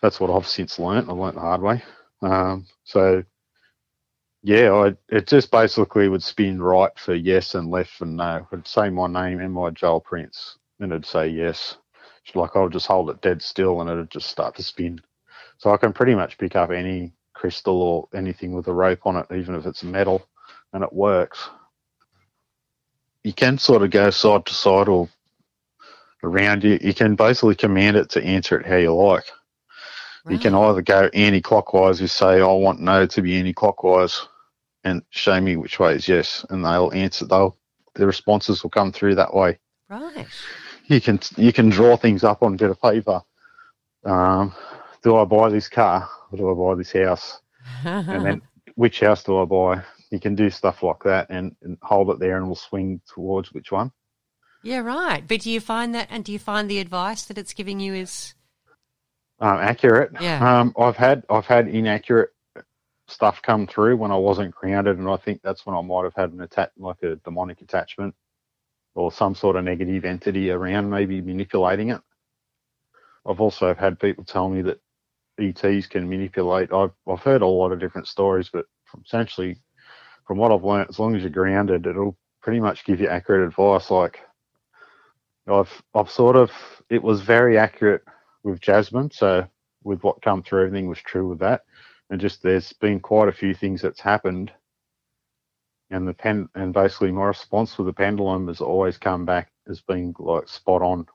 [0.00, 1.08] that's what I've since learnt.
[1.08, 1.82] I learnt the hard way.
[2.22, 3.22] Um, so
[4.42, 8.46] yeah, I, it just basically would spin right for yes and left for no.
[8.52, 11.76] It'd say my name and my Joel Prince, and it'd say yes.
[12.24, 15.00] It's like I'll just hold it dead still, and it'd just start to spin.
[15.58, 19.16] So I can pretty much pick up any crystal or anything with a rope on
[19.16, 20.26] it, even if it's metal,
[20.72, 21.48] and it works.
[23.24, 25.08] You can sort of go side to side or
[26.22, 26.78] around you.
[26.80, 29.24] You can basically command it to answer it how you like.
[30.28, 34.28] You can either go anti-clockwise, you say, I want no to be anti-clockwise,
[34.84, 37.24] and show me which way is yes, and they'll answer.
[37.24, 37.56] They'll
[37.98, 39.58] the responses will come through that way.
[39.88, 40.26] Right.
[40.88, 43.22] You can you can draw things up on a bit of paper.
[44.04, 44.54] Um,
[45.02, 47.40] do I buy this car or do I buy this house?
[47.84, 48.42] and then
[48.74, 49.84] which house do I buy?
[50.10, 53.52] You can do stuff like that and, and hold it there, and we'll swing towards
[53.52, 53.92] which one.
[54.62, 55.22] Yeah, right.
[55.26, 57.94] But do you find that, and do you find the advice that it's giving you
[57.94, 58.34] is
[59.40, 60.12] um, accurate.
[60.20, 60.60] Yeah.
[60.60, 62.30] Um, I've had I've had inaccurate
[63.06, 66.14] stuff come through when I wasn't grounded, and I think that's when I might have
[66.14, 68.14] had an attack, like a demonic attachment,
[68.98, 72.00] or some sort of negative entity around, maybe manipulating it.
[73.24, 74.80] I've also had people tell me that
[75.38, 76.72] ETs can manipulate.
[76.72, 79.56] I've I've heard a lot of different stories, but from essentially,
[80.26, 83.46] from what I've learned, as long as you're grounded, it'll pretty much give you accurate
[83.46, 83.88] advice.
[83.88, 84.18] Like
[85.46, 86.50] I've I've sort of
[86.90, 88.02] it was very accurate
[88.42, 89.12] with Jasmine.
[89.12, 89.46] So
[89.84, 91.62] with what come through, everything was true with that.
[92.10, 94.50] And just there's been quite a few things that's happened.
[95.90, 99.80] And the pen and basically my response with the pendulum has always come back as
[99.80, 101.06] being like spot on.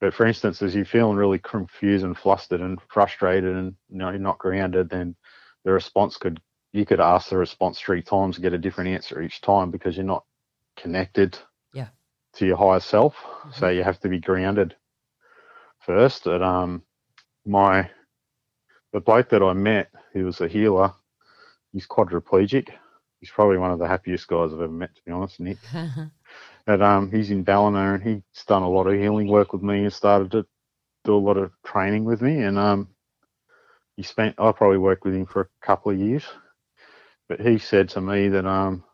[0.00, 4.10] But for instance, as you're feeling really confused and flustered and frustrated and you know
[4.10, 5.16] you're not grounded, then
[5.64, 6.40] the response could
[6.72, 9.96] you could ask the response three times to get a different answer each time because
[9.96, 10.24] you're not
[10.76, 11.38] connected
[11.72, 11.88] Yeah.
[12.34, 13.14] to your higher self.
[13.52, 14.76] So you have to be grounded
[15.80, 16.26] first.
[16.26, 16.82] And um,
[17.46, 17.90] my
[18.92, 20.92] the bloke that I met, he was a healer.
[21.72, 22.68] He's quadriplegic.
[23.26, 25.58] He's probably one of the happiest guys I've ever met, to be honest, Nick.
[26.68, 29.82] and um, he's in Ballina, and he's done a lot of healing work with me
[29.82, 30.46] and started to
[31.04, 32.42] do a lot of training with me.
[32.42, 32.88] And um,
[33.96, 36.24] he spent I probably worked with him for a couple of years,
[37.28, 38.84] but he said to me that um,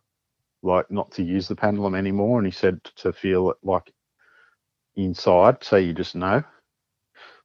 [0.62, 3.92] like not to use the pendulum anymore, and he said to feel it like
[4.96, 6.42] inside, so you just know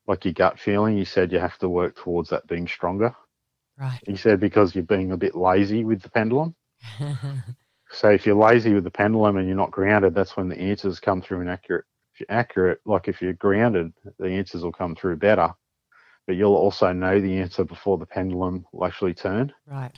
[0.08, 3.14] like your gut feeling, He said you have to work towards that being stronger.
[3.78, 4.00] right?
[4.08, 6.56] He said because you're being a bit lazy with the pendulum.
[7.90, 11.00] So if you're lazy with the pendulum and you're not grounded, that's when the answers
[11.00, 11.86] come through inaccurate.
[12.14, 15.54] If you're accurate, like if you're grounded, the answers will come through better.
[16.28, 19.54] But you'll also know the answer before the pendulum will actually turn.
[19.66, 19.98] right.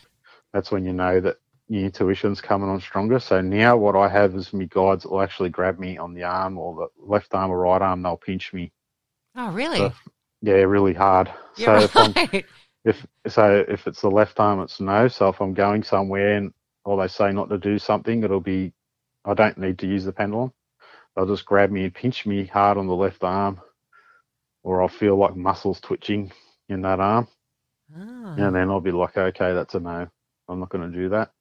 [0.53, 1.37] That's when you know that
[1.67, 3.19] your intuition's coming on stronger.
[3.19, 6.59] So now what I have is my guides will actually grab me on the arm
[6.59, 8.03] or the left arm or right arm.
[8.03, 8.71] They'll pinch me
[9.35, 9.77] Oh, really?
[9.77, 9.93] So,
[10.41, 11.31] yeah, really hard.
[11.55, 12.43] Yeah, so if I'm,
[12.85, 15.07] if so if it's the left arm, it's no.
[15.07, 16.53] So if I'm going somewhere and
[16.89, 18.73] or they say not to do something, it'll be
[19.23, 20.51] I don't need to use the pendulum.
[21.15, 23.61] They'll just grab me and pinch me hard on the left arm,
[24.63, 26.31] or I'll feel like muscles twitching
[26.67, 27.27] in that arm,
[27.95, 28.33] Ah.
[28.37, 30.07] and then I'll be like, okay, that's a no.
[30.47, 31.31] I'm not going to do that.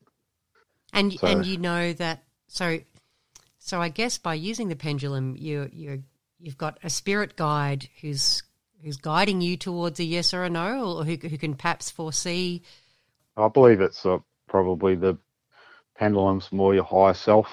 [0.93, 2.81] And So- and you know that so
[3.59, 6.03] so I guess by using the pendulum you you
[6.39, 8.43] you've got a spirit guide who's
[8.83, 12.63] who's guiding you towards a yes or a no or who who can perhaps foresee
[13.37, 15.17] I believe it's uh, probably the
[15.99, 17.47] pendulum's more your higher self.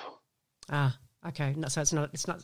[0.70, 0.96] ah
[1.28, 2.44] okay no, so it's not it's not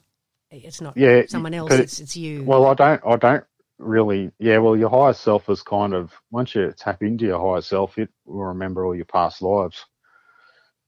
[0.49, 3.01] it's not Yeah, someone else it's it's you Well, I don't.
[3.05, 3.45] I don't
[3.79, 4.31] really.
[4.37, 4.57] Yeah.
[4.57, 8.09] Well, your higher self is kind of once you tap into your higher self, it
[8.25, 9.85] will remember all your past lives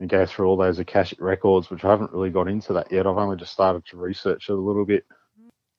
[0.01, 3.07] and go through all those akashic records, which I haven't really got into that yet.
[3.07, 5.05] I've only just started to research it a little bit.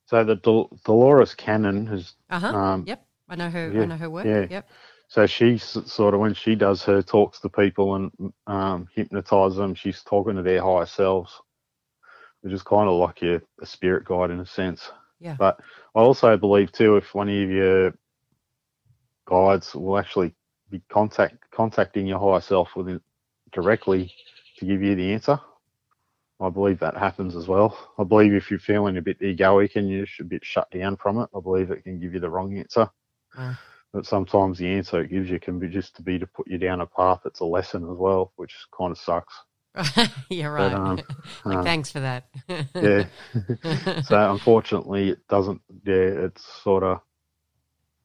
[0.06, 2.14] So the Dol- Dolores Cannon is.
[2.30, 4.46] uh-huh um, yep I know her I know her work yeah.
[4.50, 4.68] yep
[5.08, 9.74] So she sort of when she does her talks to people and um, hypnotize them,
[9.74, 11.40] she's talking to their higher selves,
[12.40, 14.90] which is kind of like your a spirit guide in a sense.
[15.20, 15.36] Yeah.
[15.38, 15.60] But
[15.94, 17.94] I also believe too, if one of your
[19.26, 20.34] guides will actually
[20.70, 23.00] be contact contacting your higher self within
[23.52, 24.12] directly
[24.58, 25.38] to give you the answer.
[26.40, 27.78] I believe that happens as well.
[27.98, 31.20] I believe if you're feeling a bit egoic and you're a bit shut down from
[31.20, 32.90] it, I believe it can give you the wrong answer.
[33.38, 33.56] Mm.
[33.94, 36.58] But sometimes the answer it gives you can be just to be to put you
[36.58, 39.32] down a path that's a lesson as well, which kind of sucks.
[40.28, 40.72] You're right.
[40.72, 41.00] But, um,
[41.44, 42.26] like, uh, thanks for that.
[42.48, 43.04] yeah.
[44.02, 45.62] so unfortunately, it doesn't.
[45.84, 47.02] Yeah, it's sort of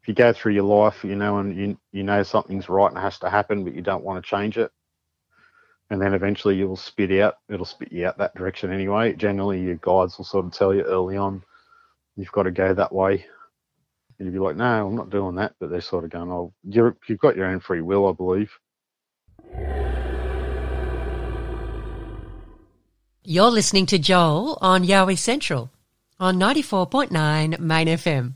[0.03, 2.99] if you go through your life, you know, and you you know something's right and
[2.99, 4.71] has to happen, but you don't want to change it,
[5.89, 7.37] and then eventually you'll spit out.
[7.49, 9.13] It'll spit you out that direction anyway.
[9.13, 11.43] Generally, your guides will sort of tell you early on,
[12.15, 13.25] you've got to go that way.
[14.19, 15.55] And you'd be like, no, I'm not doing that.
[15.59, 18.51] But they're sort of going, oh, you're, you've got your own free will, I believe.
[23.23, 25.71] You're listening to Joel on Yowie Central
[26.19, 28.35] on 94.9 Main FM.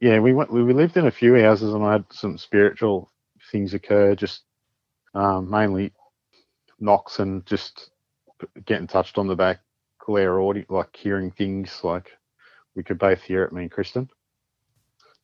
[0.00, 0.52] Yeah, we went.
[0.52, 3.10] We lived in a few houses, and I had some spiritual
[3.50, 4.14] things occur.
[4.14, 4.42] Just
[5.14, 5.92] um, mainly
[6.78, 7.90] knocks and just
[8.64, 9.60] getting touched on the back,
[9.98, 11.80] clear audio, like hearing things.
[11.82, 12.10] Like
[12.76, 14.08] we could both hear it, me and Kristen.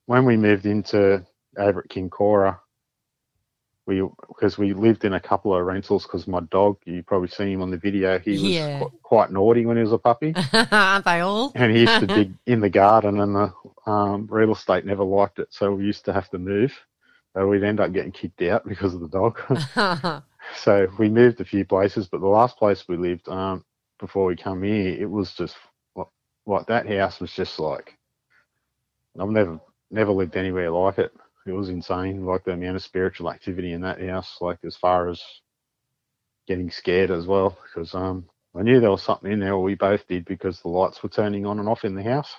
[0.07, 1.25] When we moved into
[1.57, 2.59] over at Kin Kora,
[3.87, 7.49] we because we lived in a couple of rentals because my dog, you probably seen
[7.49, 8.17] him on the video.
[8.19, 8.79] He was Yeah.
[8.79, 10.33] qu- quite naughty when he was a puppy.
[10.71, 11.51] Aren't they all?
[11.55, 13.53] and he used to dig in the garden, and the
[13.89, 16.73] um, real estate never liked it, so we used to have to move.
[17.33, 19.39] So we'd end up getting kicked out because of the dog.
[20.55, 23.63] so we moved a few places, but the last place we lived um,
[23.99, 25.55] before we come here, it was just
[25.95, 26.07] like,
[26.45, 27.97] like that house was just like
[29.19, 29.59] I've never
[29.91, 31.13] never lived anywhere like it.
[31.45, 35.09] It was insane, like the amount of spiritual activity in that house, like as far
[35.09, 35.21] as
[36.47, 39.57] getting scared as well, because um, I knew there was something in there.
[39.57, 42.33] We both did because the lights were turning on and off in the house.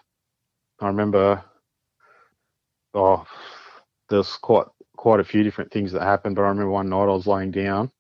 [0.81, 1.45] I remember,
[2.95, 3.27] oh,
[4.09, 4.67] there's quite
[4.97, 6.35] quite a few different things that happened.
[6.35, 7.93] But I remember one night I was laying down,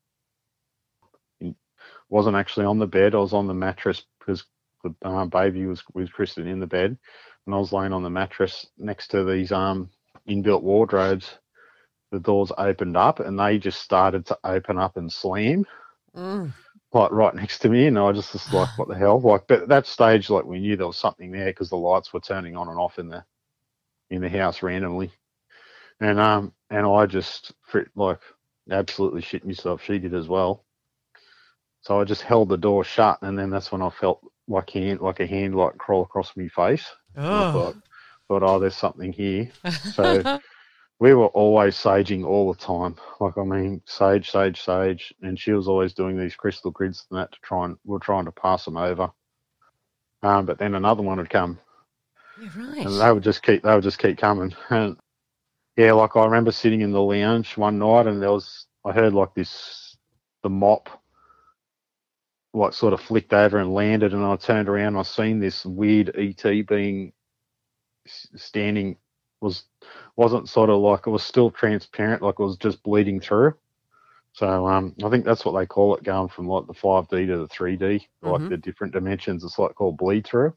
[2.08, 3.14] wasn't actually on the bed.
[3.14, 4.44] I was on the mattress because
[4.82, 6.98] the uh, baby was with Kristen in the bed,
[7.46, 9.90] and I was laying on the mattress next to these um
[10.28, 11.38] inbuilt wardrobes.
[12.12, 15.66] The doors opened up and they just started to open up and slam
[16.16, 16.52] Mm.
[16.92, 19.46] like right next to me, and I was just was like, "What the hell?" Like,
[19.46, 22.20] but at that stage, like we knew there was something there because the lights were
[22.20, 23.22] turning on and off in the
[24.10, 25.10] in the house randomly,
[26.00, 27.52] and um, and I just
[27.94, 28.20] like
[28.70, 29.82] absolutely shit myself.
[29.84, 30.64] She did as well.
[31.82, 35.00] So I just held the door shut, and then that's when I felt like hand,
[35.00, 36.86] like a hand, like crawl across my face.
[37.16, 37.74] Oh.
[38.28, 39.50] Thought, oh, there's something here.
[39.92, 40.40] So
[40.98, 42.96] we were always saging all the time.
[43.20, 47.18] Like I mean, sage, sage, sage, and she was always doing these crystal grids and
[47.18, 49.10] that to try and we are trying to pass them over.
[50.22, 51.58] Um, but then another one would come,
[52.40, 52.86] Yeah, right.
[52.86, 54.54] and they would just keep they would just keep coming.
[54.70, 54.96] And
[55.76, 59.12] yeah, like I remember sitting in the lounge one night, and there was I heard
[59.12, 59.96] like this
[60.42, 60.88] the mop
[62.54, 65.66] like sort of flicked over and landed, and I turned around, and I seen this
[65.66, 67.12] weird ET being
[68.06, 68.96] standing
[69.40, 69.64] was
[70.16, 73.54] wasn't sort of like it was still transparent, like it was just bleeding through.
[74.32, 77.38] So um, I think that's what they call it, going from like the 5D to
[77.38, 78.48] the 3D, like Mhm.
[78.48, 79.44] the different dimensions.
[79.44, 80.54] It's like called bleed through.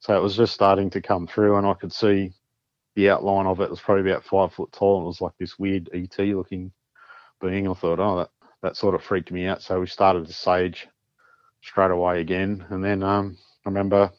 [0.00, 2.32] So it was just starting to come through, and I could see
[2.96, 3.64] the outline of it.
[3.64, 6.72] It was probably about five foot tall, and it was like this weird ET looking
[7.40, 7.68] being.
[7.68, 8.30] I thought, oh, that
[8.62, 9.62] that sort of freaked me out.
[9.62, 10.88] So we started to sage
[11.62, 13.36] straight away again, and then um,
[13.66, 14.10] I remember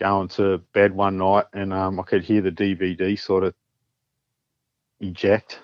[0.00, 3.54] going to bed one night, and um, I could hear the DVD sort of
[5.00, 5.60] eject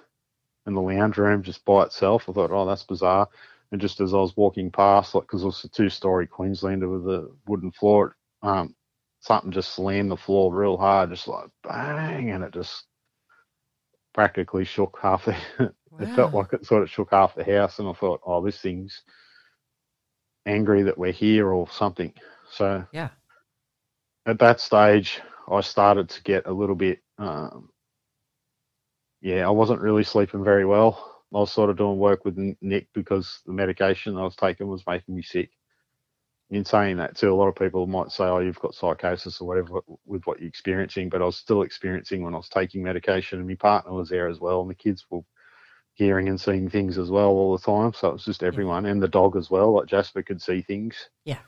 [0.67, 2.29] in the lounge room just by itself.
[2.29, 3.29] I thought, oh, that's bizarre.
[3.73, 7.07] And just as I was walking past, like because it was a two-story Queenslander with
[7.09, 8.75] a wooden floor, um,
[9.21, 12.85] something just slammed the floor real hard, just like bang, and it just
[14.15, 15.37] practically shook half the.
[15.59, 15.71] Wow.
[16.01, 18.61] it felt like it sort of shook half the house, and I thought, oh, this
[18.61, 19.03] thing's
[20.47, 22.13] angry that we're here or something.
[22.51, 23.09] So Yeah.
[24.27, 25.21] At that stage,
[25.51, 27.01] I started to get a little bit.
[27.17, 27.71] Um,
[29.23, 31.23] yeah, I wasn't really sleeping very well.
[31.35, 34.87] I was sort of doing work with Nick because the medication I was taking was
[34.87, 35.51] making me sick.
[36.51, 39.49] In saying that, too, a lot of people might say, "Oh, you've got psychosis or
[39.49, 43.41] whatever with what you're experiencing," but I was still experiencing when I was taking medication,
[43.41, 45.23] and my partner was there as well, and the kids were
[45.95, 47.93] hearing and seeing things as well all the time.
[47.95, 49.73] So it was just everyone, and the dog as well.
[49.73, 50.95] Like Jasper could see things.
[51.25, 51.41] Yeah.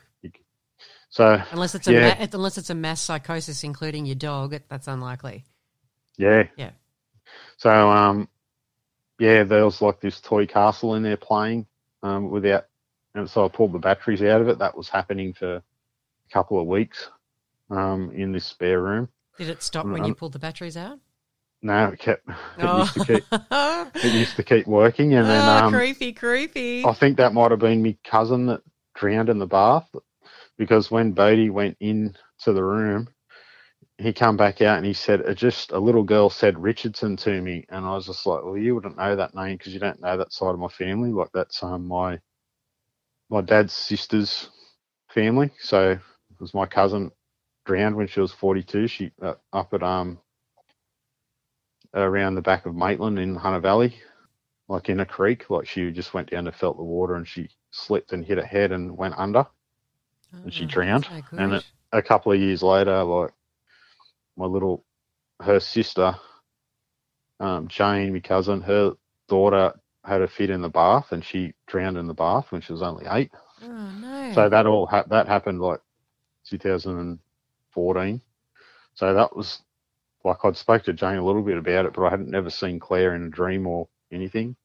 [1.11, 4.89] So Unless it's a yeah, ma- unless it's a mass psychosis, including your dog, that's
[4.89, 5.45] unlikely.
[6.17, 6.71] yeah, Yeah.
[7.57, 8.29] So um,
[9.19, 11.67] yeah, there was like this toy castle in there playing
[12.03, 12.67] um, without,
[13.15, 14.59] and so I pulled the batteries out of it.
[14.59, 15.63] That was happening for a
[16.33, 17.09] couple of weeks
[17.71, 19.09] um, in this spare room.
[19.39, 20.99] Did it stop when you Um, pulled the batteries out?
[21.63, 22.29] No, it kept.
[22.29, 23.25] It Oh, used to keep.
[24.05, 26.85] It used to keep working, and then Oh, um, creepy, creepy.
[26.85, 28.61] I think that might have been my cousin that
[28.95, 29.89] drowned in the bath,
[30.59, 33.09] because when Bodie went in to the room,
[33.97, 37.41] he come back out and he said, it just a little girl said Richardson to
[37.41, 40.01] me, and I was just like, well, you wouldn't know that name because you don't
[40.01, 41.11] know that side of my family.
[41.13, 42.19] Like that's um my
[43.31, 44.51] my dad's sister's
[45.11, 47.11] family, so it was my cousin
[47.67, 48.89] drowned when she was 42.
[48.89, 50.19] She uh, up at um
[51.95, 53.97] around the back of Maitland in Hunter Valley,
[54.69, 55.51] like in a creek.
[55.51, 58.47] Like she just went down to felt the water and she slipped and hit her
[58.47, 59.47] head and went under
[60.43, 61.09] and she Oh, drowned.
[61.09, 63.33] no And it, a couple of years later, like
[64.37, 64.85] my little,
[65.41, 66.15] her sister,
[67.41, 68.93] um, Jane, my cousin, her
[69.29, 69.73] daughter
[70.05, 72.83] had a fit in the bath and she drowned in the bath when she was
[72.83, 73.31] only eight.
[73.63, 74.33] Oh no.
[74.35, 75.81] So that all ha- that happened like
[76.49, 78.21] 2014.
[78.95, 79.63] So that was
[80.25, 82.81] like I'd spoke to Jane a little bit about it, but I hadn't never seen
[82.81, 84.57] Claire in a dream or anything,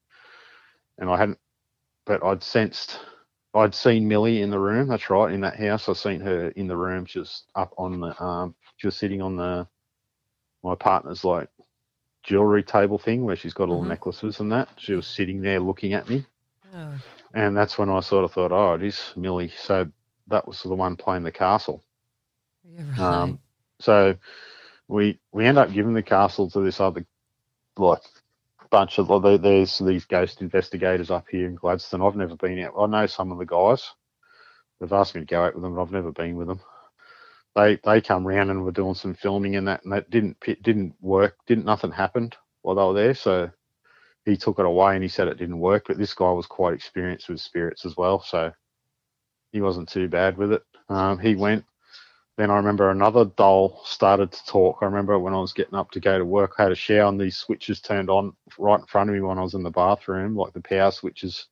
[0.97, 1.39] and I hadn't.
[2.05, 2.99] But I'd sensed,
[3.56, 4.88] I'd seen Millie in the room.
[4.88, 5.89] That's right, in that house.
[5.89, 7.06] I seen her in the room.
[7.06, 9.68] She was up on the, um, she was sitting on the,
[10.64, 11.49] my partner's like
[12.24, 13.84] jewelry table thing where she's got all Mhm.
[13.84, 14.70] the necklaces and that.
[14.78, 16.26] She was sitting there looking at me.
[16.74, 16.99] Oh,
[17.34, 19.49] And that's when I sort of thought, oh, it is Millie.
[19.49, 19.89] So
[20.28, 21.84] that was the one playing the castle.
[22.64, 23.34] yeah, right.
[23.34, 23.39] Um,
[23.80, 24.16] so
[24.88, 27.06] we we end up giving the castle to this other
[27.78, 28.01] like
[28.74, 29.07] bunch of
[29.43, 32.01] there's these ghost investigators up here in Gladstone.
[32.01, 32.74] I've never been out.
[32.76, 33.88] I know some of the guys.
[34.80, 36.59] They've asked me to go out with them, but I've never been with them.
[37.55, 40.95] They they come round and were doing some filming and that, and that didn't didn't
[41.01, 41.38] work.
[41.45, 43.13] Didn't nothing happened while they were there.
[43.13, 43.51] So
[44.26, 45.84] he took it away and he said it didn't work.
[45.88, 48.51] But this guy was quite experienced with spirits as well, so
[49.51, 50.63] he wasn't too bad with it.
[50.89, 51.63] Um, he went.
[52.38, 54.79] Then I remember another doll started to talk.
[54.81, 57.07] I remember when I was getting up to go to work, I had a shower
[57.07, 59.69] and these switches turned on right in front of me when I was in the
[59.69, 61.45] bathroom, like the power switches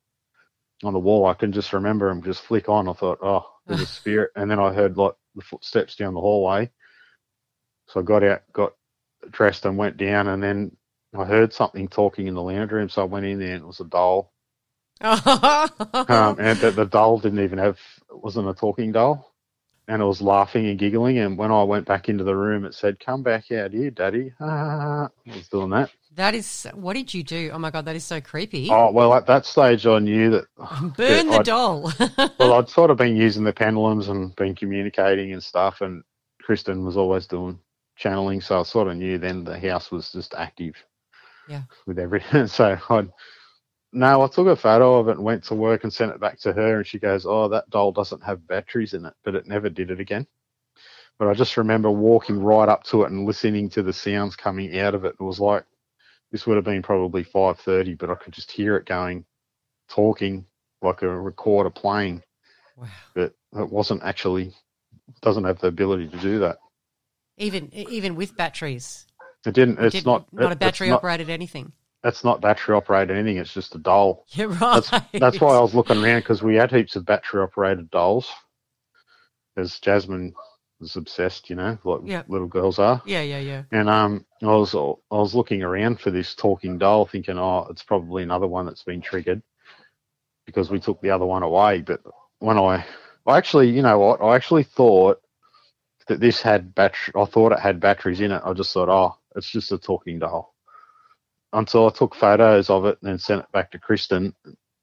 [0.83, 1.27] on the wall.
[1.27, 2.89] I can just remember them just flick on.
[2.89, 4.31] I thought, oh, there's a spirit.
[4.35, 6.71] And then I heard like the footsteps down the hallway.
[7.87, 8.73] So I got out, got
[9.29, 10.75] dressed and went down and then
[11.15, 12.89] I heard something talking in the lounge room.
[12.89, 14.33] So I went in there and it was a doll.
[16.09, 17.77] Um, and the, the doll didn't even have,
[18.09, 19.30] it wasn't a talking doll.
[19.87, 21.17] And it was laughing and giggling.
[21.17, 24.31] And when I went back into the room, it said, Come back out here, daddy.
[24.39, 25.89] Ah, it was doing that.
[26.15, 26.67] that is.
[26.73, 27.49] What did you do?
[27.53, 28.69] Oh my god, that is so creepy.
[28.71, 30.45] Oh, well, at that stage, I knew that.
[30.97, 31.91] Burn the doll.
[32.39, 35.81] well, I'd sort of been using the pendulums and been communicating and stuff.
[35.81, 36.03] And
[36.41, 37.59] Kristen was always doing
[37.97, 38.39] channeling.
[38.41, 40.75] So I sort of knew then the house was just active.
[41.49, 41.63] Yeah.
[41.85, 42.47] With everything.
[42.47, 43.09] So I'd.
[43.93, 46.39] No, I took a photo of it and went to work and sent it back
[46.41, 46.77] to her.
[46.77, 49.13] And she goes, Oh, that doll doesn't have batteries in it.
[49.23, 50.25] But it never did it again.
[51.19, 54.79] But I just remember walking right up to it and listening to the sounds coming
[54.79, 55.15] out of it.
[55.19, 55.65] It was like,
[56.31, 59.25] this would have been probably 5.30, but I could just hear it going,
[59.89, 60.45] talking
[60.81, 62.23] like a recorder playing.
[62.77, 62.87] wow.
[63.13, 64.53] But it wasn't actually,
[65.21, 66.57] doesn't have the ability to do that.
[67.37, 69.05] Even even with batteries.
[69.45, 71.73] It didn't, It it's did- not, not a it- battery it's not, operated anything.
[72.03, 73.37] That's not battery operated anything.
[73.37, 74.25] It's just a doll.
[74.33, 74.83] Yeah, right.
[74.83, 74.89] That's
[75.19, 78.29] that's why I was looking around because we had heaps of battery operated dolls.
[79.55, 80.33] Because Jasmine
[80.79, 82.23] was obsessed, you know, like Yeah.
[82.27, 83.01] little girls are.
[83.05, 83.63] Yeah, yeah, yeah.
[83.71, 87.83] And um, I was I was looking around for this talking doll, thinking, oh, it's
[87.83, 89.43] probably another one that's been triggered
[90.45, 91.81] because we took the other one away.
[91.81, 92.01] But
[92.39, 92.85] when I,
[93.27, 95.21] I actually, you know what, I actually thought
[96.07, 97.13] that this had battery.
[97.15, 98.41] I thought it had batteries in it.
[98.43, 100.50] I just thought, oh, it's just a talking doll.
[101.53, 104.33] Until I took photos of it and then sent it back to Kristen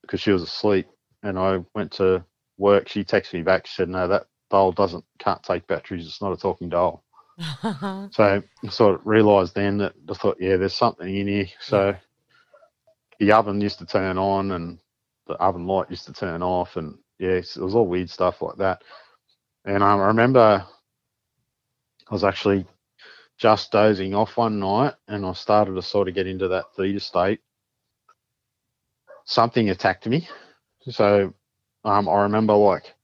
[0.02, 0.86] because she was asleep.
[1.22, 2.24] and I went to
[2.58, 2.88] work.
[2.88, 3.66] She texted me back.
[3.66, 6.06] She said, "No, that doll doesn't can't take batteries.
[6.06, 7.04] It's not a talking doll."
[8.10, 11.46] so I sort of realised then that I thought, yeah, there's something in here.
[11.60, 11.94] So
[13.20, 14.78] the oven used to turn on and
[15.26, 18.56] the oven light used to turn off, and yeah, it was all weird stuff like
[18.56, 18.82] that.
[19.64, 20.64] And I remember
[22.08, 22.66] I was actually
[23.38, 27.00] just dozing off one night, and I started to sort of get into that theta
[27.00, 27.40] state.
[29.24, 30.28] Something attacked me,
[30.90, 31.32] so
[31.84, 32.94] um, I remember like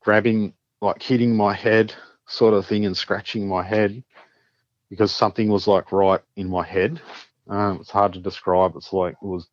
[0.00, 1.94] grabbing, like hitting my head,
[2.26, 4.02] sort of thing, and scratching my head
[4.88, 7.00] because something was like right in my head.
[7.48, 8.74] Um, it's hard to describe.
[8.76, 9.48] It's like it was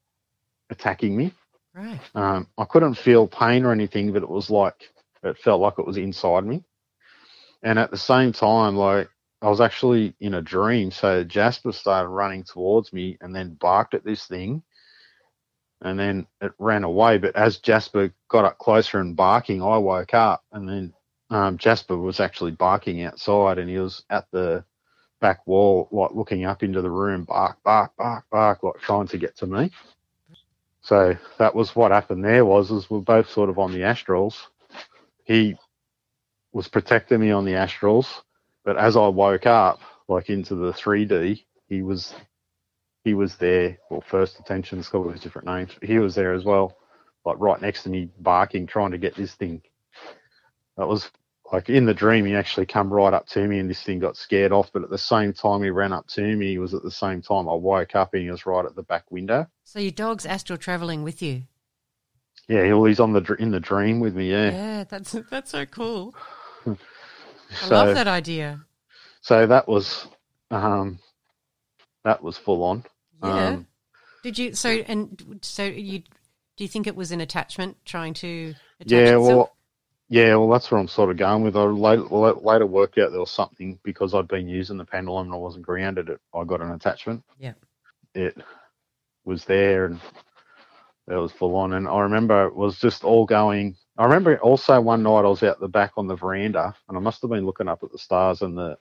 [0.70, 1.34] attacking me.
[1.74, 2.00] Right.
[2.16, 4.92] Um, I couldn't feel pain or anything, but it was like
[5.24, 6.64] it felt like it was inside me.
[7.64, 9.10] And at the same time, like
[9.42, 10.92] I was actually in a dream.
[10.92, 14.62] So Jasper started running towards me and then barked at this thing.
[15.82, 17.18] And then it ran away.
[17.18, 20.44] But as Jasper got up closer and barking, I woke up.
[20.52, 20.94] And then
[21.32, 24.64] um, Jasper was actually barking outside and he was at the
[25.22, 29.18] back wall, like looking up into the room, bark, bark, bark, bark, like trying to
[29.18, 29.72] get to me.
[30.82, 34.36] So that was what happened there was, is we're both sort of on the astrals.
[35.24, 35.56] He
[36.54, 38.22] was protecting me on the astrals
[38.64, 42.14] but as I woke up, like into the 3D, he was
[43.04, 43.78] he was there.
[43.90, 45.72] Well, first attention, it's got all these different names.
[45.82, 46.78] He was there as well,
[47.26, 49.62] like right next to me, barking, trying to get this thing.
[50.78, 51.10] That was
[51.52, 52.26] like in the dream.
[52.26, 54.72] He actually come right up to me, and this thing got scared off.
[54.72, 56.54] But at the same time, he ran up to me.
[56.56, 58.84] It was at the same time I woke up, and he was right at the
[58.84, 59.48] back window.
[59.64, 61.44] So your dog's astral traveling with you.
[62.48, 64.30] Yeah, he- he's on the in the dream with me.
[64.32, 64.52] Yeah.
[64.52, 66.14] Yeah, that's that's so cool.
[67.52, 68.66] I So- love that idea.
[69.22, 70.08] So that was
[70.50, 71.00] um,
[72.04, 72.84] that was full on.
[73.24, 73.48] Yeah.
[73.48, 73.68] Um,
[74.24, 78.54] Did you so and so you do you think it was an attachment trying to
[78.80, 79.28] attach yeah, itself?
[79.28, 79.56] well,
[80.10, 81.56] yeah, well, that's where I'm sort of going with.
[81.56, 85.34] I later, later worked out there was something because I'd been using the pendulum and
[85.34, 86.10] I wasn't grounded.
[86.10, 87.24] It, I got an attachment.
[87.40, 87.54] Yeah.
[88.14, 88.36] It
[89.24, 90.02] was there and
[91.08, 91.74] it was full on.
[91.74, 93.78] And I remember it was just all going.
[94.02, 97.00] I remember also one night I was out the back on the veranda and I
[97.00, 98.76] must have been looking up at the stars and the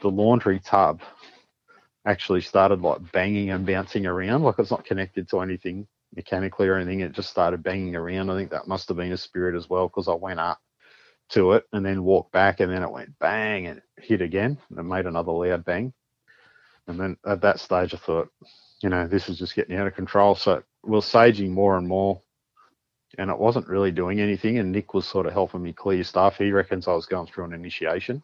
[0.00, 1.02] the laundry tub
[2.06, 4.44] actually started like banging and bouncing around.
[4.44, 5.86] Like it's not connected to anything
[6.16, 7.00] mechanically or anything.
[7.00, 8.30] It just started banging around.
[8.30, 10.58] I think that must have been a spirit as well because i went up
[11.32, 14.78] to it and then walked back and then it went bang and hit again and
[14.78, 15.92] it made another loud bang.
[16.86, 18.30] And then at that stage i thought
[18.82, 20.34] you know this is just getting out of control.
[20.34, 22.22] So we we're saging more and more
[23.18, 26.38] and it wasn't really doing anything and nick was sort of helping me clear stuff
[26.38, 28.22] he reckons i was going through an initiation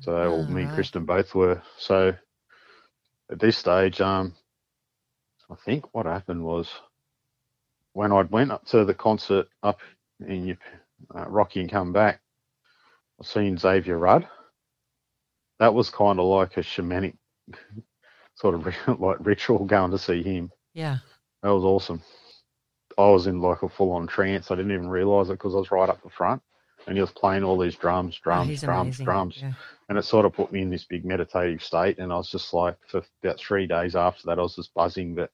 [0.00, 1.62] so well, me and Kristen both were.
[1.78, 2.14] So
[3.30, 4.34] at this stage, um,
[5.50, 6.68] I think what happened was
[7.92, 9.80] when I went up to the concert up
[10.26, 10.56] in
[11.14, 12.20] uh, Rocky and come back,
[13.20, 14.26] I seen Xavier Rudd.
[15.58, 17.14] That was kind of like a shamanic
[18.34, 18.66] sort of
[19.00, 20.50] like ritual going to see him.
[20.74, 20.98] Yeah.
[21.42, 22.02] That was awesome.
[22.98, 24.50] I was in like a full on trance.
[24.50, 26.42] I didn't even realize it because I was right up the front
[26.86, 29.04] and he was playing all these drums, Oh, drums, he's drums, amazing.
[29.04, 29.52] drums Yeah.
[29.88, 32.52] and it sort of put me in this big meditative state and i was just
[32.52, 35.30] like for about three days after that i was just buzzing that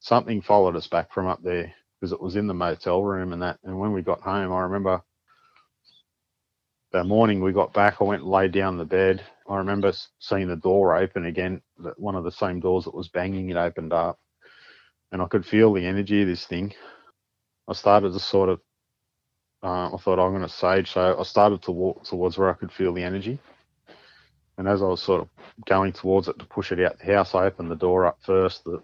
[0.00, 3.42] something followed us back from up there because it was in the motel room and
[3.42, 5.02] that and when we got home i remember
[6.92, 9.92] the morning we got back i went and laid down in the bed i remember
[10.18, 13.56] seeing the door open again that one of the same doors that was banging it
[13.56, 14.18] opened up
[15.12, 16.72] and i could feel the energy of this thing
[17.68, 18.60] i started to sort of
[19.62, 22.54] uh, I thought I'm going to sage, so I started to walk towards where I
[22.54, 23.40] could feel the energy.
[24.58, 25.28] And as I was sort of
[25.66, 28.64] going towards it to push it out the house, I opened the door up first
[28.64, 28.82] the,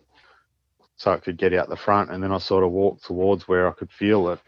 [0.97, 2.11] so it could get out the front.
[2.11, 4.41] And then I sort of walked towards where I could feel it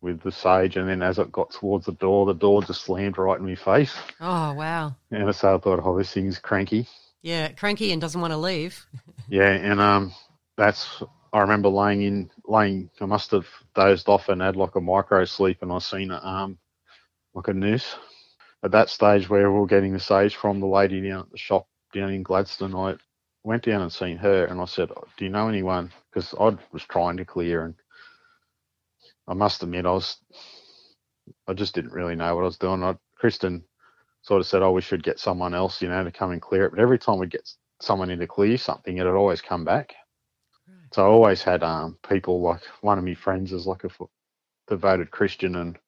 [0.00, 0.76] with the sage.
[0.76, 3.54] And then as it got towards the door, the door just slammed right in my
[3.54, 3.94] face.
[4.20, 4.94] Oh wow.
[5.10, 6.86] And so I thought, oh, this thing's cranky.
[7.22, 8.86] Yeah, cranky and doesn't want to leave.
[9.28, 10.14] Yeah, and um,
[10.56, 11.02] that's
[11.32, 12.90] I remember laying in, laying.
[13.00, 16.18] I must have dozed off and had like a micro sleep, and I seen a
[16.24, 16.58] um,
[17.34, 17.96] like a noose.
[18.62, 21.38] At that stage where we were getting the sage from the lady down at the
[21.38, 22.96] shop down in Gladstone, I
[23.44, 26.84] went down and seen her, and I said, "Do you know anyone?" Because I was
[26.88, 27.74] trying to clear, and
[29.28, 30.18] I must admit I was,
[31.46, 32.82] I just didn't really know what I was doing.
[32.82, 33.64] I, Kristen
[34.22, 36.64] sort of said, "Oh, we should get someone else, you know, to come and clear
[36.66, 37.48] it." But every time we'd get
[37.82, 39.94] someone in to clear something, it'd always come back.
[40.96, 43.90] So I always had um, people like one of my friends is like a
[44.66, 45.78] devoted Christian, and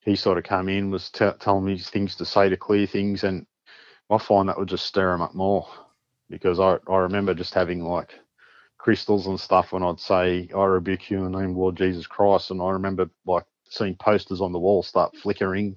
[0.00, 3.22] he sort of come in was t- telling me things to say to clear things,
[3.22, 3.46] and
[4.08, 5.68] I find that would just stir him up more
[6.30, 8.18] because I I remember just having like
[8.78, 12.06] crystals and stuff, and I'd say, "I rebuke you in the name of Lord Jesus
[12.06, 15.76] Christ." And I remember like seeing posters on the wall start flickering,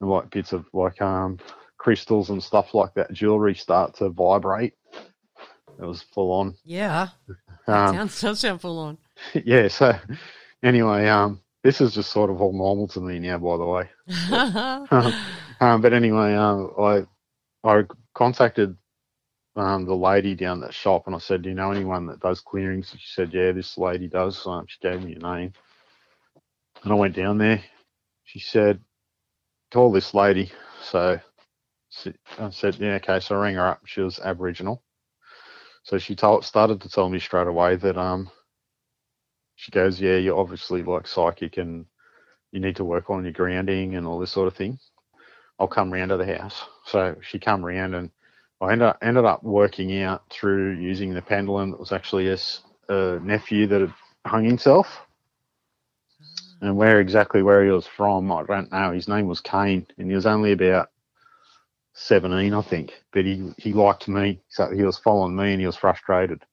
[0.00, 1.40] and like bits of like um
[1.76, 4.74] crystals and stuff like that, jewelry start to vibrate.
[5.78, 6.54] It was full on.
[6.64, 7.08] Yeah.
[7.66, 8.98] Um, sounds does sound full on.
[9.46, 9.68] yeah.
[9.68, 9.96] So
[10.62, 13.88] anyway, um, this is just sort of all normal to me now, by the way.
[15.60, 17.06] um, but anyway, um, I
[17.66, 18.76] I contacted
[19.56, 22.40] um, the lady down that shop and I said, Do you know anyone that does
[22.40, 22.92] clearings?
[22.92, 24.46] And she said, Yeah, this lady does.
[24.46, 25.52] Um, she gave me a name.
[26.82, 27.62] And I went down there.
[28.24, 28.80] She said,
[29.72, 30.52] Call this lady.
[30.82, 31.18] So
[32.38, 33.20] I said, Yeah, okay.
[33.20, 33.80] So I rang her up.
[33.86, 34.82] She was Aboriginal.
[35.84, 38.30] So she told, started to tell me straight away that um,
[39.54, 41.86] she goes, Yeah, you're obviously like psychic and
[42.52, 44.78] you need to work on your grounding and all this sort of thing.
[45.58, 46.64] I'll come round to the house.
[46.86, 48.10] So she come round and
[48.60, 52.38] I ended up, ended up working out through using the pendulum that was actually a,
[52.88, 53.94] a nephew that had
[54.26, 54.86] hung himself.
[56.62, 58.92] And where exactly where he was from, I don't know.
[58.92, 60.88] His name was Kane, and he was only about
[61.94, 62.92] seventeen, I think.
[63.12, 66.44] But he he liked me, so he was following me, and he was frustrated.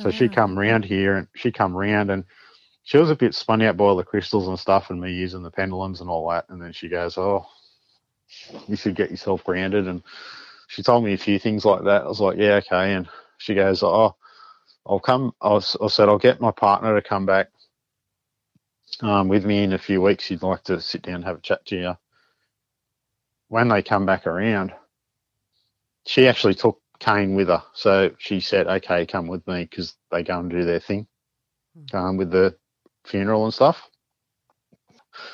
[0.00, 2.24] so she come round here, and she come round, and
[2.84, 5.42] she was a bit spun out by all the crystals and stuff, and me using
[5.42, 6.46] the pendulums and all that.
[6.48, 7.46] And then she goes, "Oh,
[8.66, 10.02] you should get yourself grounded." And
[10.68, 12.02] she told me a few things like that.
[12.02, 13.08] I was like, "Yeah, okay." And
[13.38, 14.16] she goes, "Oh,
[14.86, 17.50] I'll come." I, was, I said, "I'll get my partner to come back
[19.00, 20.26] um, with me in a few weeks.
[20.26, 21.96] He'd like to sit down and have a chat to you."
[23.52, 24.72] When they come back around,
[26.06, 27.62] she actually took Kane with her.
[27.74, 31.06] So she said, "Okay, come with me," because they go and do their thing
[31.92, 32.56] um, with the
[33.04, 33.90] funeral and stuff.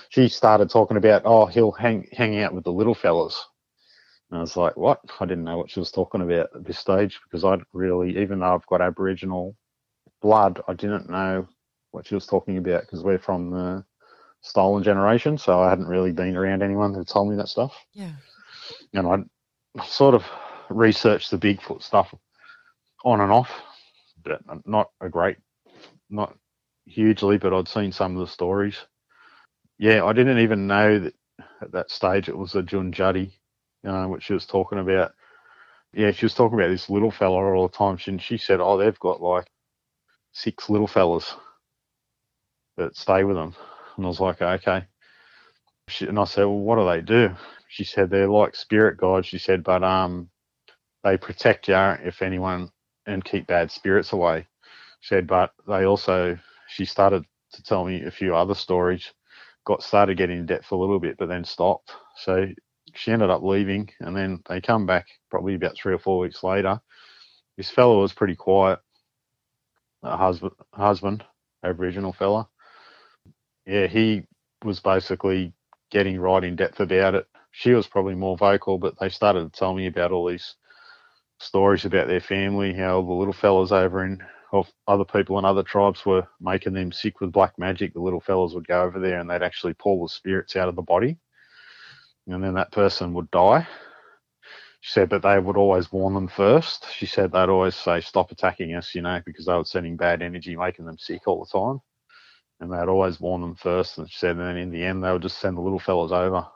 [0.09, 3.41] She started talking about, "Oh, he'll hang hang out with the little fellas."
[4.33, 6.81] And I was like, "What?" I didn't know what she was talking about at this
[6.81, 9.55] stage because I really, even though I've got Aboriginal
[10.23, 11.47] blood, I didn't know
[11.93, 13.85] what she was talking about because we're from the
[14.41, 18.13] stolen generation, so I hadn't really been around anyone who told me that stuff Yeah.
[18.95, 19.07] and
[19.79, 20.25] I sort of
[20.71, 22.15] researched the Bigfoot stuff
[23.05, 23.51] on and off,
[24.23, 25.37] but not a great,
[26.11, 26.37] not
[26.87, 28.77] hugely, but I'd seen some of the stories.
[29.79, 31.15] Yeah, I didn't even know that
[31.61, 33.31] at that stage it was a Junjadee,
[33.83, 35.13] you know, which she was talking about.
[35.93, 37.97] Yeah, she was talking about this little fella all the time.
[37.97, 39.47] She, she said, oh, they've got like
[40.33, 41.35] six little fellas
[42.77, 43.55] that stay with them.
[43.99, 44.87] And I was like, okay.
[45.89, 47.35] She, and I said, well, what do they do?
[47.69, 49.27] She said they're like spirit guides.
[49.27, 50.31] She said, but um,
[51.05, 52.71] they protect you if anyone
[53.07, 54.47] and keep bad spirits away.
[55.01, 56.39] She said, but they also.
[56.69, 57.25] She started
[57.55, 59.13] to tell me a few other stories.
[59.67, 61.93] Got started getting in depth a little bit, but then stopped.
[62.17, 62.47] So
[62.95, 66.43] she ended up leaving, and then they come back probably about three or four weeks
[66.43, 66.81] later.
[67.57, 68.79] This fellow was pretty quiet.
[70.03, 71.25] A husband, husband,
[71.65, 72.49] Aboriginal fella.
[73.69, 74.23] Yeah, he
[74.65, 75.53] was basically
[75.91, 77.27] getting right in depth about it.
[77.53, 80.55] She was probably more vocal, but they started to tell me about all these
[81.39, 84.21] stories about their family, how the little fellas over in
[84.53, 87.93] of other people in other tribes were making them sick with black magic.
[87.93, 90.75] The little fellas would go over there and they'd actually pull the spirits out of
[90.75, 91.19] the body,
[92.27, 93.69] and then that person would die.
[94.81, 96.87] She said, but they would always warn them first.
[96.91, 100.23] She said they'd always say, "Stop attacking us," you know, because they were sending bad
[100.23, 101.83] energy, making them sick all the time
[102.61, 103.99] and they'd always warn them first.
[103.99, 106.13] And she said, and then in the end, they would just send the little fellas
[106.13, 106.47] over.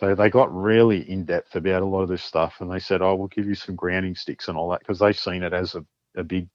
[0.00, 3.02] So they got really in depth about a lot of this stuff, and they said,
[3.02, 5.74] "Oh, we'll give you some grounding sticks and all that," because they've seen it as
[5.76, 5.84] a,
[6.16, 6.48] a big.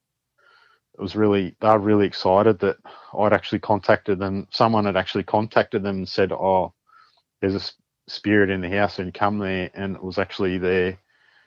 [0.96, 2.78] It was really they were really excited that
[3.18, 4.48] I'd actually contacted them.
[4.52, 6.74] Someone had actually contacted them and said, "Oh,
[7.40, 10.98] there's a spirit in the house," and come there, and it was actually their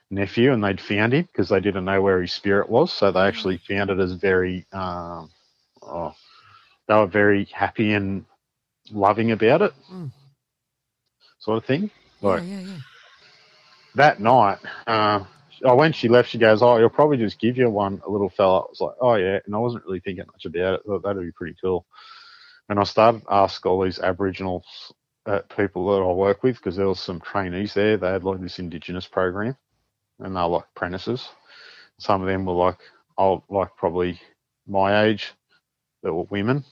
[0.09, 3.21] nephew, and they'd found him because they didn't know where his spirit was, so they
[3.21, 4.65] actually found it as very.
[4.73, 5.29] Um,
[5.83, 6.15] oh,
[6.91, 8.25] they were very happy and
[8.91, 10.11] loving about it, Mm.
[11.39, 11.89] sort of thing.
[12.21, 12.77] Like yeah, yeah, yeah.
[13.95, 15.23] that night, uh,
[15.65, 18.29] oh, when she left, she goes, "Oh, he'll probably just give you one, a little
[18.29, 20.81] fella." I was like, "Oh yeah," and I wasn't really thinking much about it.
[20.85, 21.85] Thought that'd be pretty cool.
[22.69, 24.63] And I started to ask all these Aboriginal
[25.25, 27.97] uh, people that I work with because there was some trainees there.
[27.97, 29.55] They had like this Indigenous program,
[30.19, 31.29] and they were like apprentices.
[31.99, 32.79] Some of them were like
[33.17, 34.19] old, like probably
[34.67, 35.33] my age,
[36.03, 36.63] that were women.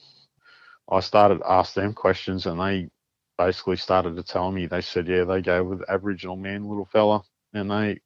[0.92, 2.90] I started to ask them questions, and they
[3.38, 4.66] basically started to tell me.
[4.66, 7.24] They said, "Yeah, they go with Aboriginal man, little fella,
[7.54, 8.00] and they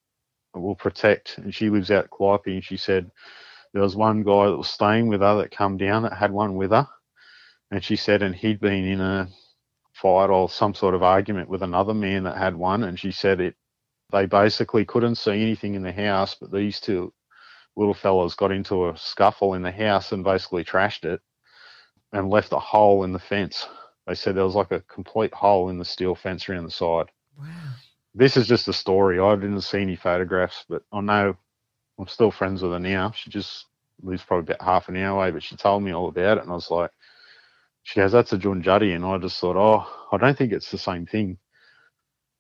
[0.54, 3.10] will protect." And she lives out Calliope, and she said
[3.74, 6.56] there was one guy that was staying with her that come down that had one
[6.56, 6.88] with her,
[7.72, 9.30] and she said, and he'd been in a
[9.94, 13.40] fight or some sort of argument with another man that had one, and she said
[13.40, 13.56] it.
[14.12, 17.14] They basically couldn't see anything in the house, but these two
[17.78, 21.22] little fellas got into a scuffle in the house and basically trashed it
[22.14, 23.68] and left a hole in the fence.
[24.08, 27.08] They said there was like a complete hole in the steel fence around the side.
[27.38, 27.48] Wow.
[28.16, 29.20] This is just a story.
[29.20, 31.36] I didn't see any photographs, but I know
[32.00, 33.12] I'm still friends with her now.
[33.12, 33.66] She just
[34.02, 36.52] lives probably about half an hour away, but she told me all about it, and
[36.52, 36.92] I was like,
[37.82, 40.78] she goes, "That's a Junjadee," and I just thought, "Oh, I don't think it's the
[40.78, 41.38] same thing."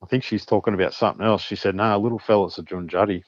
[0.03, 1.41] I think she's talking about something else.
[1.41, 3.23] She said, "No, little fella's a Junjadee."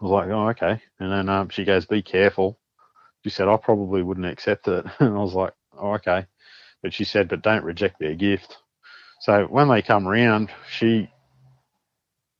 [0.00, 2.59] I was like, "Oh, okay." And then um, she goes, "Be careful."
[3.24, 6.26] She said, "I probably wouldn't accept it," and I was like, "Oh, okay."
[6.82, 8.58] But she said, "But don't reject their gift."
[9.20, 11.10] So when they come around, she,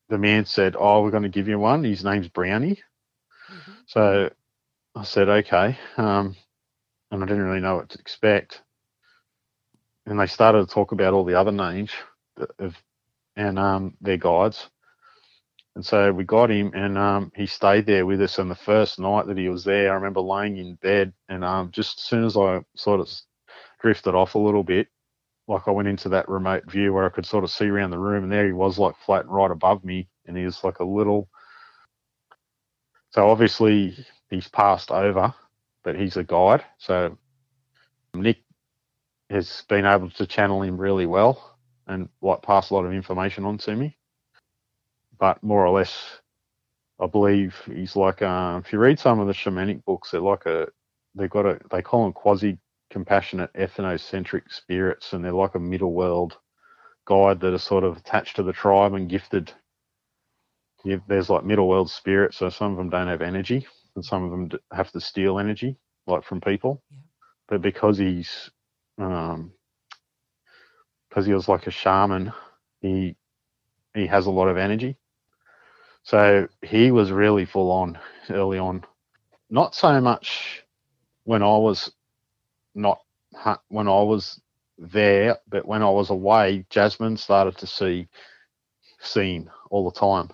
[0.08, 1.84] the man said, "Oh, we're going to give you one.
[1.84, 2.80] His name's Brownie."
[3.86, 4.30] So
[4.94, 6.36] I said, "Okay," um,
[7.10, 8.62] and I didn't really know what to expect.
[10.06, 11.90] And they started to talk about all the other names
[12.58, 12.76] of
[13.36, 14.68] and um, their guides.
[15.76, 18.38] And so we got him, and um, he stayed there with us.
[18.38, 21.70] And the first night that he was there, I remember laying in bed, and um,
[21.70, 23.08] just as soon as I sort of
[23.80, 24.88] drifted off a little bit,
[25.46, 27.98] like I went into that remote view where I could sort of see around the
[27.98, 30.84] room, and there he was, like flat right above me, and he was like a
[30.84, 31.28] little.
[33.10, 33.96] So obviously
[34.28, 35.34] he's passed over,
[35.84, 36.64] but he's a guide.
[36.78, 37.16] So
[38.14, 38.38] Nick
[39.30, 41.56] has been able to channel him really well
[41.86, 43.96] and like pass a lot of information on to me.
[45.20, 46.20] But more or less,
[47.00, 50.46] I believe he's like um, if you read some of the shamanic books, they're like
[50.46, 50.68] a
[51.14, 52.58] they've got a they call them quasi
[52.90, 56.38] compassionate ethnocentric spirits, and they're like a middle world
[57.06, 59.52] guide that are sort of attached to the tribe and gifted.
[60.84, 63.66] Yeah, there's like middle world spirits, so some of them don't have energy,
[63.96, 66.82] and some of them have to steal energy, like from people.
[67.48, 68.50] But because he's
[68.98, 69.52] um,
[71.08, 72.32] because he was like a shaman,
[72.80, 73.16] he
[73.94, 74.96] he has a lot of energy.
[76.02, 77.98] So he was really full on
[78.30, 78.84] early on.
[79.50, 80.64] Not so much
[81.24, 81.92] when I was
[82.74, 83.00] not
[83.68, 84.40] when I was
[84.78, 88.08] there, but when I was away, Jasmine started to see
[89.00, 90.30] see him all the time.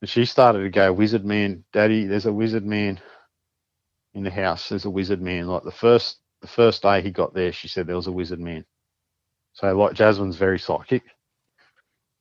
[0.00, 3.00] And she started to go, Wizard man, Daddy, there's a wizard man
[4.14, 4.68] in the house.
[4.68, 5.46] There's a wizard man.
[5.46, 8.40] Like the first the first day he got there, she said there was a wizard
[8.40, 8.64] man.
[9.54, 11.04] So like Jasmine's very psychic.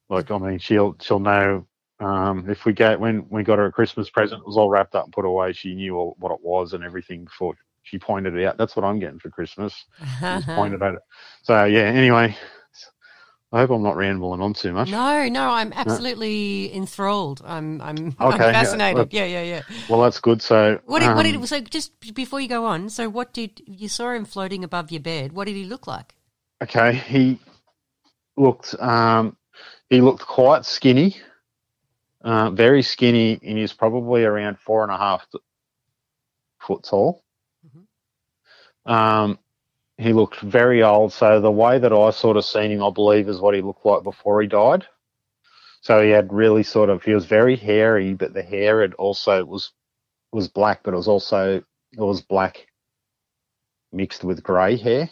[0.10, 1.66] Like I mean, she'll she'll know
[2.02, 4.96] um, if we get when we got her a Christmas present, it was all wrapped
[4.96, 5.54] up and put away.
[5.54, 8.58] She knew all, what it was and everything before she pointed it out.
[8.58, 9.86] That's what I'm getting for Christmas.
[10.46, 11.02] Pointed at it.
[11.44, 11.82] So yeah.
[11.82, 12.36] Anyway,
[13.52, 14.90] I hope I'm not rambling on too much.
[14.90, 17.42] No, no, I'm absolutely enthralled.
[17.44, 19.12] I'm, I'm, I'm Okay, yeah, fascinated.
[19.12, 19.62] Yeah, yeah, yeah.
[19.90, 20.42] Well, that's good.
[20.42, 23.62] So What did, what um, did, so just before you go on, so what did
[23.66, 25.34] you saw him floating above your bed?
[25.34, 26.16] What did he look like?
[26.62, 27.40] okay, he
[28.38, 29.36] looked um,
[29.90, 31.18] he looked quite skinny,
[32.24, 35.26] uh, very skinny, and he's probably around four and a half
[36.60, 37.24] foot tall.
[38.86, 39.40] Um,
[39.98, 41.14] he looked very old.
[41.14, 43.86] So the way that I sort of seen him, I believe, is what he looked
[43.86, 44.86] like before he died.
[45.82, 49.44] So he had really sort of he was very hairy, but the hair had also
[49.46, 49.72] was
[50.32, 52.68] was black, but it was also it was black
[53.92, 55.10] mixed with grey hair.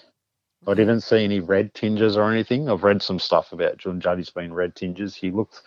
[0.68, 2.70] I didn't see any red tinges or anything.
[2.70, 5.16] I've read some stuff about Junjadee's been red tinges.
[5.16, 5.62] He looked,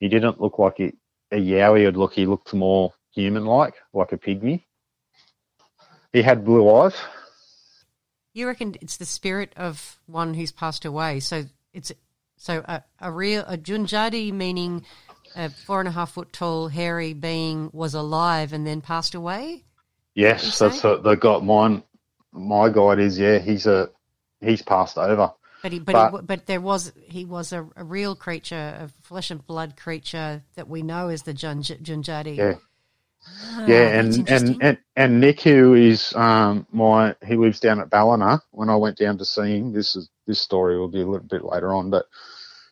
[0.00, 0.92] he didn't look like a,
[1.32, 2.12] a yowie would look.
[2.12, 4.64] He looked more human-like, like a pygmy.
[6.12, 6.94] He had blue eyes.
[8.32, 11.20] You reckon it's the spirit of one who's passed away?
[11.20, 11.92] So it's
[12.36, 14.84] so a, a real a Junjadee meaning
[15.36, 19.64] a four and a half foot tall hairy being was alive and then passed away.
[20.14, 21.44] Yes, that's what they got.
[21.44, 21.82] Mine,
[22.32, 23.38] my guide is yeah.
[23.38, 23.90] He's a,
[24.40, 25.32] he's passed over.
[25.64, 28.90] But he, but But- he, but there was he was a, a real creature, a
[29.00, 32.36] flesh and blood creature that we know as the Junj, Junjadee.
[32.36, 32.54] Yeah.
[33.26, 37.88] Ah, yeah, and, and, and, and Nick, who is um, my, he lives down at
[37.88, 38.42] Ballina.
[38.50, 41.26] When I went down to see him, this is this story will be a little
[41.26, 42.04] bit later on, but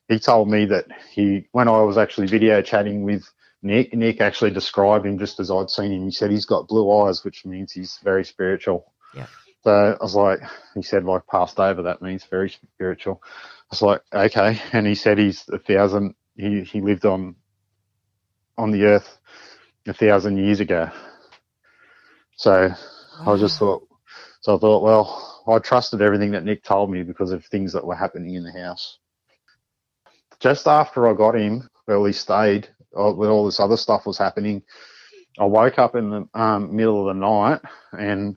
[0.08, 3.24] he told me that he, when I was actually video chatting with
[3.62, 6.04] Nick, Nick actually described him just as I'd seen him.
[6.04, 8.92] He said he's got blue eyes, which means he's very spiritual.
[9.16, 9.28] Yeah.
[9.62, 10.40] So I was like,
[10.74, 11.82] he said like passed over.
[11.82, 13.22] That means very spiritual.
[13.24, 13.28] I
[13.70, 14.60] was like, okay.
[14.72, 16.14] And he said he's a thousand.
[16.36, 17.36] He he lived on
[18.58, 19.18] on the earth
[19.86, 20.90] a thousand years ago.
[22.36, 22.72] So
[23.26, 23.86] I just thought,
[24.40, 27.86] so I thought, well, I trusted everything that Nick told me because of things that
[27.86, 28.98] were happening in the house.
[30.40, 34.18] Just after I got him, well, he stayed uh, when all this other stuff was
[34.18, 34.62] happening.
[35.38, 37.60] I woke up in the um, middle of the night
[37.92, 38.36] and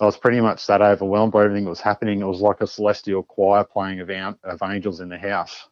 [0.00, 2.20] I was pretty much that overwhelmed by everything that was happening.
[2.20, 5.68] It was like a celestial choir playing of, of angels in the house.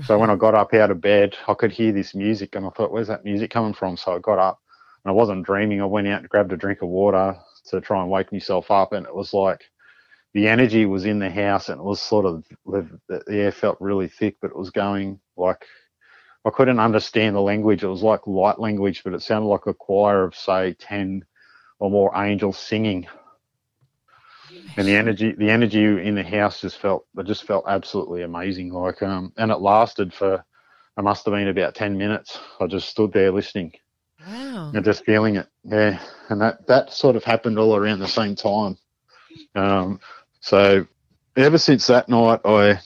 [0.00, 2.70] So when I got up out of bed, I could hear this music and I
[2.70, 3.96] thought, where's that music coming from?
[3.96, 4.60] So I got up
[5.04, 5.82] And I wasn't dreaming.
[5.82, 7.36] I went out and grabbed a drink of water
[7.68, 9.62] to try and wake myself up, and it was like
[10.34, 12.44] the energy was in the house, and it was sort of
[13.08, 15.64] the air felt really thick, but it was going like
[16.46, 17.84] I couldn't understand the language.
[17.84, 21.24] It was like light language, but it sounded like a choir of say ten
[21.80, 23.06] or more angels singing.
[24.76, 28.72] And the energy, the energy in the house just felt, it just felt absolutely amazing.
[28.72, 30.44] Like, um, and it lasted for,
[30.98, 32.38] it must have been about ten minutes.
[32.60, 33.72] I just stood there listening.
[34.26, 34.72] Wow.
[34.74, 35.46] And just feeling it.
[35.64, 36.00] Yeah.
[36.28, 38.76] And that, that sort of happened all around the same time.
[39.54, 40.00] Um,
[40.40, 40.86] so
[41.36, 42.80] ever since that night, I,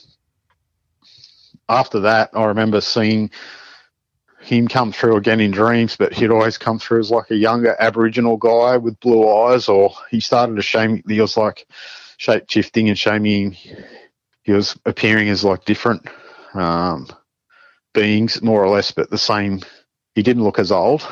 [1.68, 3.30] after that, I remember seeing
[4.50, 7.76] him come through again in dreams, but he'd always come through as like a younger
[7.78, 11.66] Aboriginal guy with blue eyes, or he started to show me, he was like
[12.18, 13.56] shape shifting and me
[14.42, 16.06] he was appearing as like different
[16.54, 17.06] um,
[17.94, 19.60] beings, more or less, but the same.
[20.14, 21.06] He didn't look as old.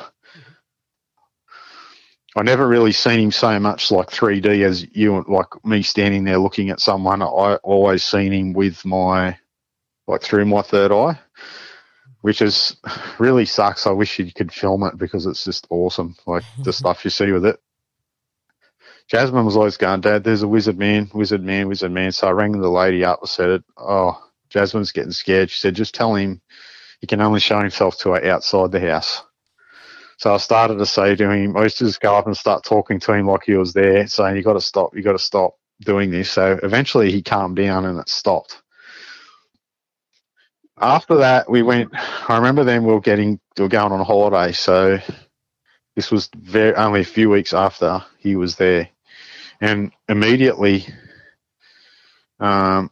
[2.36, 6.24] I never really seen him so much like 3D as you, and like me standing
[6.24, 7.22] there looking at someone.
[7.22, 7.26] I
[7.62, 9.39] always seen him with my,
[10.07, 11.18] like through my third eye
[12.21, 12.77] which is
[13.19, 13.87] really sucks.
[13.87, 16.71] I wish you could film it because it's just awesome, like the mm-hmm.
[16.71, 17.61] stuff you see with it.
[19.09, 22.12] Jasmine was always going, Dad, there's a wizard man, wizard man, wizard man.
[22.12, 25.51] So I rang the lady up and said, Oh, Jasmine's getting scared.
[25.51, 26.43] She said, Just tell him
[27.01, 29.23] he can only show himself to her outside the house.
[30.19, 32.64] So I started to say to him, I used to just go up and start
[32.64, 35.19] talking to him like he was there, saying, You got to stop, you got to
[35.19, 36.31] stop doing this.
[36.31, 38.61] So eventually he calmed down and it stopped
[40.81, 41.91] after that, we went.
[41.95, 44.99] I remember then we were getting we were going on holiday, so
[45.97, 48.89] this was very only a few weeks after he was there,
[49.61, 50.87] and immediately,
[52.41, 52.91] um,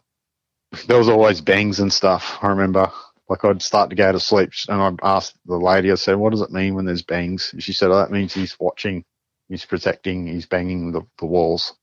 [0.88, 2.38] there was always bangs and stuff.
[2.42, 2.90] I remember,
[3.28, 5.92] like I'd start to go to sleep, and I'd ask the lady.
[5.92, 8.34] I said, "What does it mean when there's bangs?" And she said, "Oh, that means
[8.34, 9.04] he's watching,
[9.48, 11.74] he's protecting, he's banging the, the walls."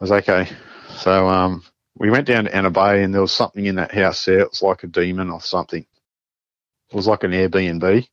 [0.00, 0.48] I was okay.
[0.98, 1.64] So um,
[1.98, 4.40] we went down to Anna Bay and there was something in that house there.
[4.40, 5.84] It was like a demon or something.
[6.90, 7.84] It was like an Airbnb.
[7.84, 8.08] It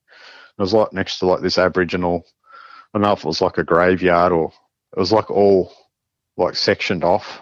[0.58, 2.26] was like next to like this Aboriginal.
[2.94, 4.52] I don't know if it was like a graveyard or
[4.96, 5.72] it was like all
[6.38, 7.42] like sectioned off,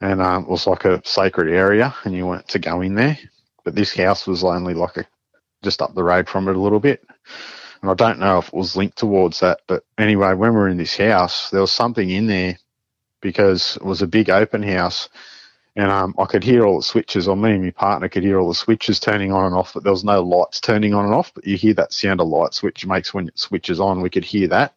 [0.00, 3.18] and um, it was like a sacred area, and you weren't to go in there.
[3.64, 5.06] But this house was only like a
[5.62, 7.02] just up the road from it a little bit.
[7.80, 10.68] And I don't know if it was linked towards that, but anyway, when we were
[10.68, 12.58] in this house, there was something in there
[13.22, 15.08] because it was a big open house
[15.76, 18.38] and um, I could hear all the switches, or me and my partner could hear
[18.38, 21.14] all the switches turning on and off, but there was no lights turning on and
[21.14, 21.32] off.
[21.34, 24.00] But you hear that sound a light switch makes when it switches on.
[24.00, 24.74] We could hear that.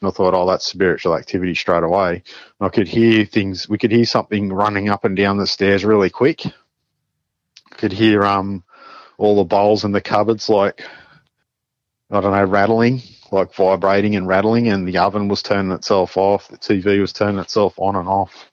[0.00, 2.14] And I thought, oh, that's spiritual activity straight away.
[2.14, 3.68] And I could hear things.
[3.68, 6.42] We could hear something running up and down the stairs really quick.
[7.72, 8.64] Could hear um,
[9.18, 10.82] all the bowls in the cupboards, like
[12.10, 16.48] I don't know, rattling, like vibrating and rattling, and the oven was turning itself off.
[16.48, 18.49] The TV was turning itself on and off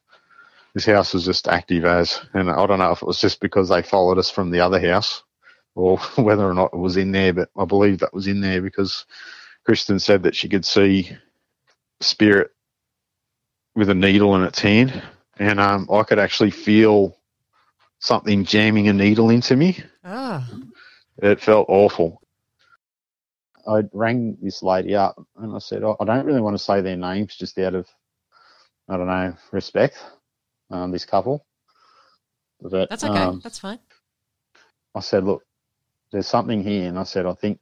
[0.77, 3.69] this house was just active as, and I don't know if it was just because
[3.69, 5.23] they followed us from the other house
[5.73, 8.61] or whether or not it was in there, but I believe that was in there
[8.61, 9.07] because
[9.65, 11.17] Kristen said that she could see
[11.99, 12.51] spirit
[13.75, 15.01] with a needle in its hand,
[15.39, 17.17] and um, I could actually feel
[17.97, 19.83] something jamming a needle into me.
[20.03, 20.47] Ah.
[21.17, 22.21] It felt awful.
[23.67, 26.81] I rang this lady up and I said, oh, I don't really want to say
[26.81, 27.87] their names just out of,
[28.87, 29.97] I don't know, respect
[30.69, 31.45] um, this couple.
[32.61, 33.17] But, That's okay.
[33.17, 33.79] Um, That's fine.
[34.95, 35.43] I said, look,
[36.11, 37.59] there's something here, and I said, I think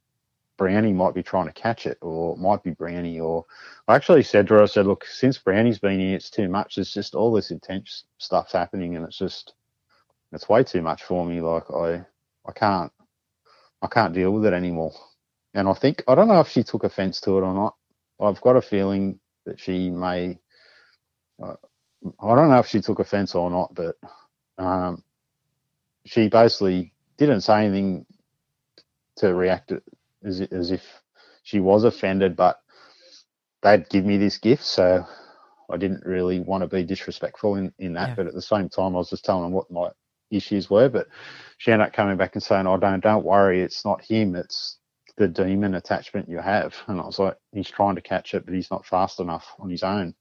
[0.56, 3.44] Brownie might be trying to catch it, or it might be Brownie, or
[3.88, 6.76] I actually said to her, I said, look, since Brownie's been here, it's too much.
[6.76, 9.54] There's just all this intense stuff's happening, and it's just,
[10.32, 11.40] it's way too much for me.
[11.40, 12.04] Like I,
[12.46, 12.92] I can't,
[13.82, 14.92] I can't deal with it anymore.
[15.52, 17.76] And I think I don't know if she took offence to it or not.
[18.20, 20.38] I've got a feeling that she may.
[21.42, 21.54] Uh,
[22.20, 23.96] I don't know if she took offence or not, but
[24.58, 25.02] um,
[26.04, 28.06] she basically didn't say anything
[29.16, 29.72] to react
[30.24, 30.82] as, as if
[31.42, 32.60] she was offended, but
[33.62, 35.04] they'd give me this gift, so
[35.70, 38.10] I didn't really want to be disrespectful in, in that.
[38.10, 38.14] Yeah.
[38.16, 39.90] But at the same time, I was just telling them what my
[40.30, 40.88] issues were.
[40.88, 41.08] But
[41.58, 44.78] she ended up coming back and saying, "Oh, don't don't worry, it's not him, it's
[45.16, 48.54] the demon attachment you have." And I was like, "He's trying to catch it, but
[48.54, 50.14] he's not fast enough on his own."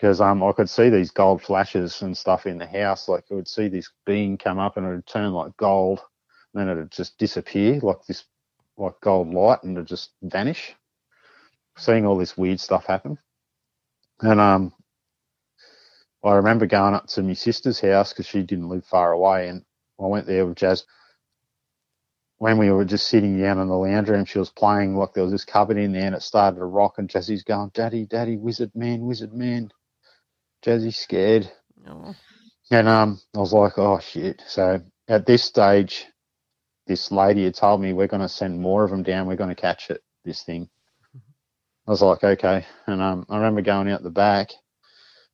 [0.00, 3.08] Because um, I could see these gold flashes and stuff in the house.
[3.08, 6.00] Like I would see this being come up and it would turn like gold,
[6.54, 8.24] and then it would just disappear like this,
[8.78, 10.74] like gold light, and it would just vanish.
[11.78, 13.18] Seeing all this weird stuff happen,
[14.22, 14.72] and um,
[16.24, 19.64] I remember going up to my sister's house because she didn't live far away, and
[20.00, 20.84] I went there with Jazz.
[22.38, 25.24] when we were just sitting down in the lounge room, she was playing like there
[25.24, 28.38] was this cupboard in there and it started to rock and Jesse's going, Daddy, Daddy,
[28.38, 29.72] wizard man, wizard man.
[30.62, 31.50] Jesse's scared.
[31.88, 32.14] Oh.
[32.70, 34.42] And um, I was like, oh shit.
[34.46, 36.06] So at this stage,
[36.86, 39.26] this lady had told me we're going to send more of them down.
[39.26, 40.02] We're going to catch it.
[40.24, 40.68] This thing.
[41.86, 42.66] I was like, okay.
[42.86, 44.50] And um, I remember going out the back,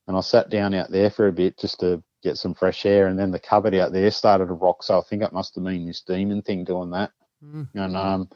[0.06, 3.08] and I sat down out there for a bit just to get some fresh air.
[3.08, 4.82] And then the cupboard out there started to rock.
[4.82, 7.10] So I think it must have been this demon thing doing that.
[7.44, 7.68] Mm.
[7.74, 8.28] And um,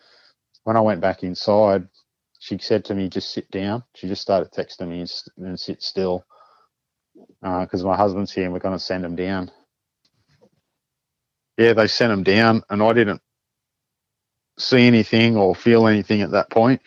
[0.64, 1.88] when I went back inside,
[2.40, 3.84] she said to me, just sit down.
[3.94, 6.24] She just started texting me and sit still
[7.42, 9.50] Uh, because my husband's here and we're going to send him down.
[11.56, 13.20] Yeah, they sent him down, and I didn't
[14.58, 16.80] see anything or feel anything at that point.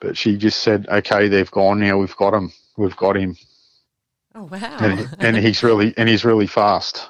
[0.00, 1.96] But she just said, "Okay, they've gone now.
[1.98, 2.52] We've got him.
[2.76, 3.36] We've got him,
[4.34, 4.76] Oh wow!
[4.80, 7.08] and, and he's really and he's really fast."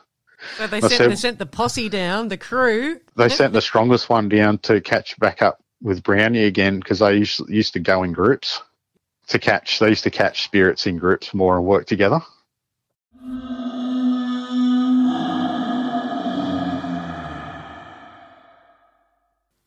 [0.56, 3.00] so they sent, said- they sent the posse down, the crew.
[3.16, 7.16] They sent the strongest one down to catch back up with Brownie again because they
[7.16, 8.62] used, used to go in groups
[9.28, 9.80] to catch.
[9.80, 12.20] They used to catch spirits in groups more and work together.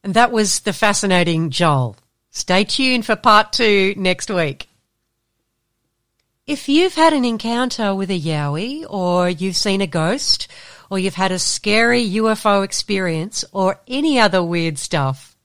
[0.10, 1.96] And that was the fascinating Joel.
[2.32, 4.68] Stay tuned for part two next week.
[6.48, 10.48] If you've had an encounter with a Yowie, or you've seen a ghost,
[10.90, 15.36] or you've had a scary UFO experience, or any other weird stuff,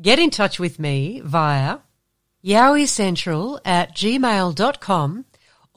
[0.00, 1.78] get in touch with me via
[2.44, 5.24] yowiecentral at gmail.com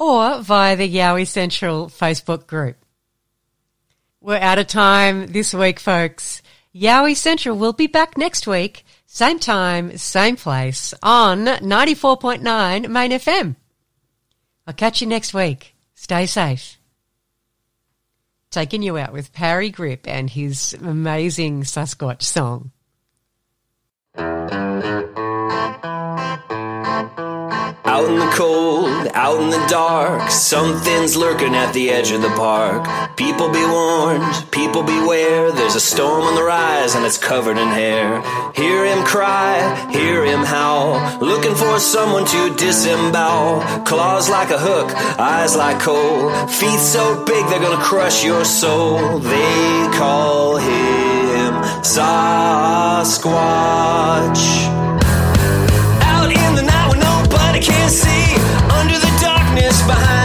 [0.02, 2.76] or via the Yowie Central Facebook group.
[4.20, 6.42] We're out of time this week, folks.
[6.74, 13.56] Yowie Central will be back next week, same time, same place, on 94.9 Main FM.
[14.66, 15.76] I'll catch you next week.
[15.94, 16.80] Stay safe.
[18.50, 22.72] Taking you out with Parry Gripp and his amazing Sasquatch song.
[28.02, 32.30] Out in the cold, out in the dark, something's lurking at the edge of the
[32.30, 33.16] park.
[33.16, 37.68] People be warned, people beware, there's a storm on the rise and it's covered in
[37.68, 38.24] hair.
[38.56, 43.62] Hear him cry, hear him howl, looking for someone to disembowel.
[43.86, 44.90] Claws like a hook,
[45.20, 49.20] eyes like coal, feet so big they're gonna crush your soul.
[49.20, 53.22] They call him Sasquatch.
[57.62, 58.36] Nobody can see,
[58.74, 60.21] under the darkness behind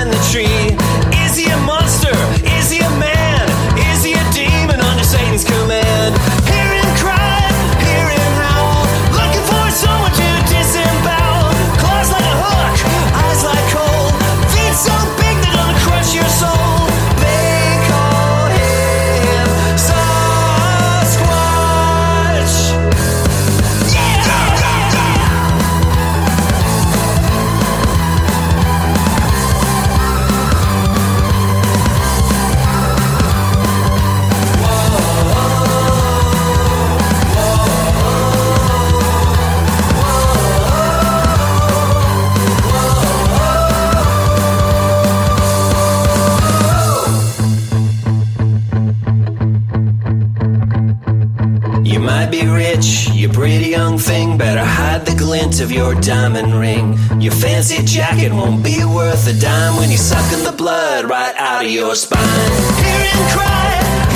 [52.26, 54.36] might be rich, you pretty young thing.
[54.38, 56.98] Better hide the glint of your diamond ring.
[57.20, 61.64] Your fancy jacket won't be worth a dime when you're sucking the blood right out
[61.64, 62.50] of your spine.
[62.82, 63.68] Hear him cry,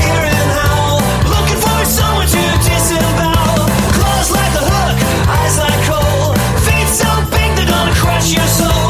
[0.03, 0.99] hear him howl,
[1.35, 3.69] looking for someone to disembowel.
[3.97, 4.97] Claws like a hook,
[5.39, 6.35] eyes like coal,
[6.67, 8.90] feet so big they're gonna crush your soul.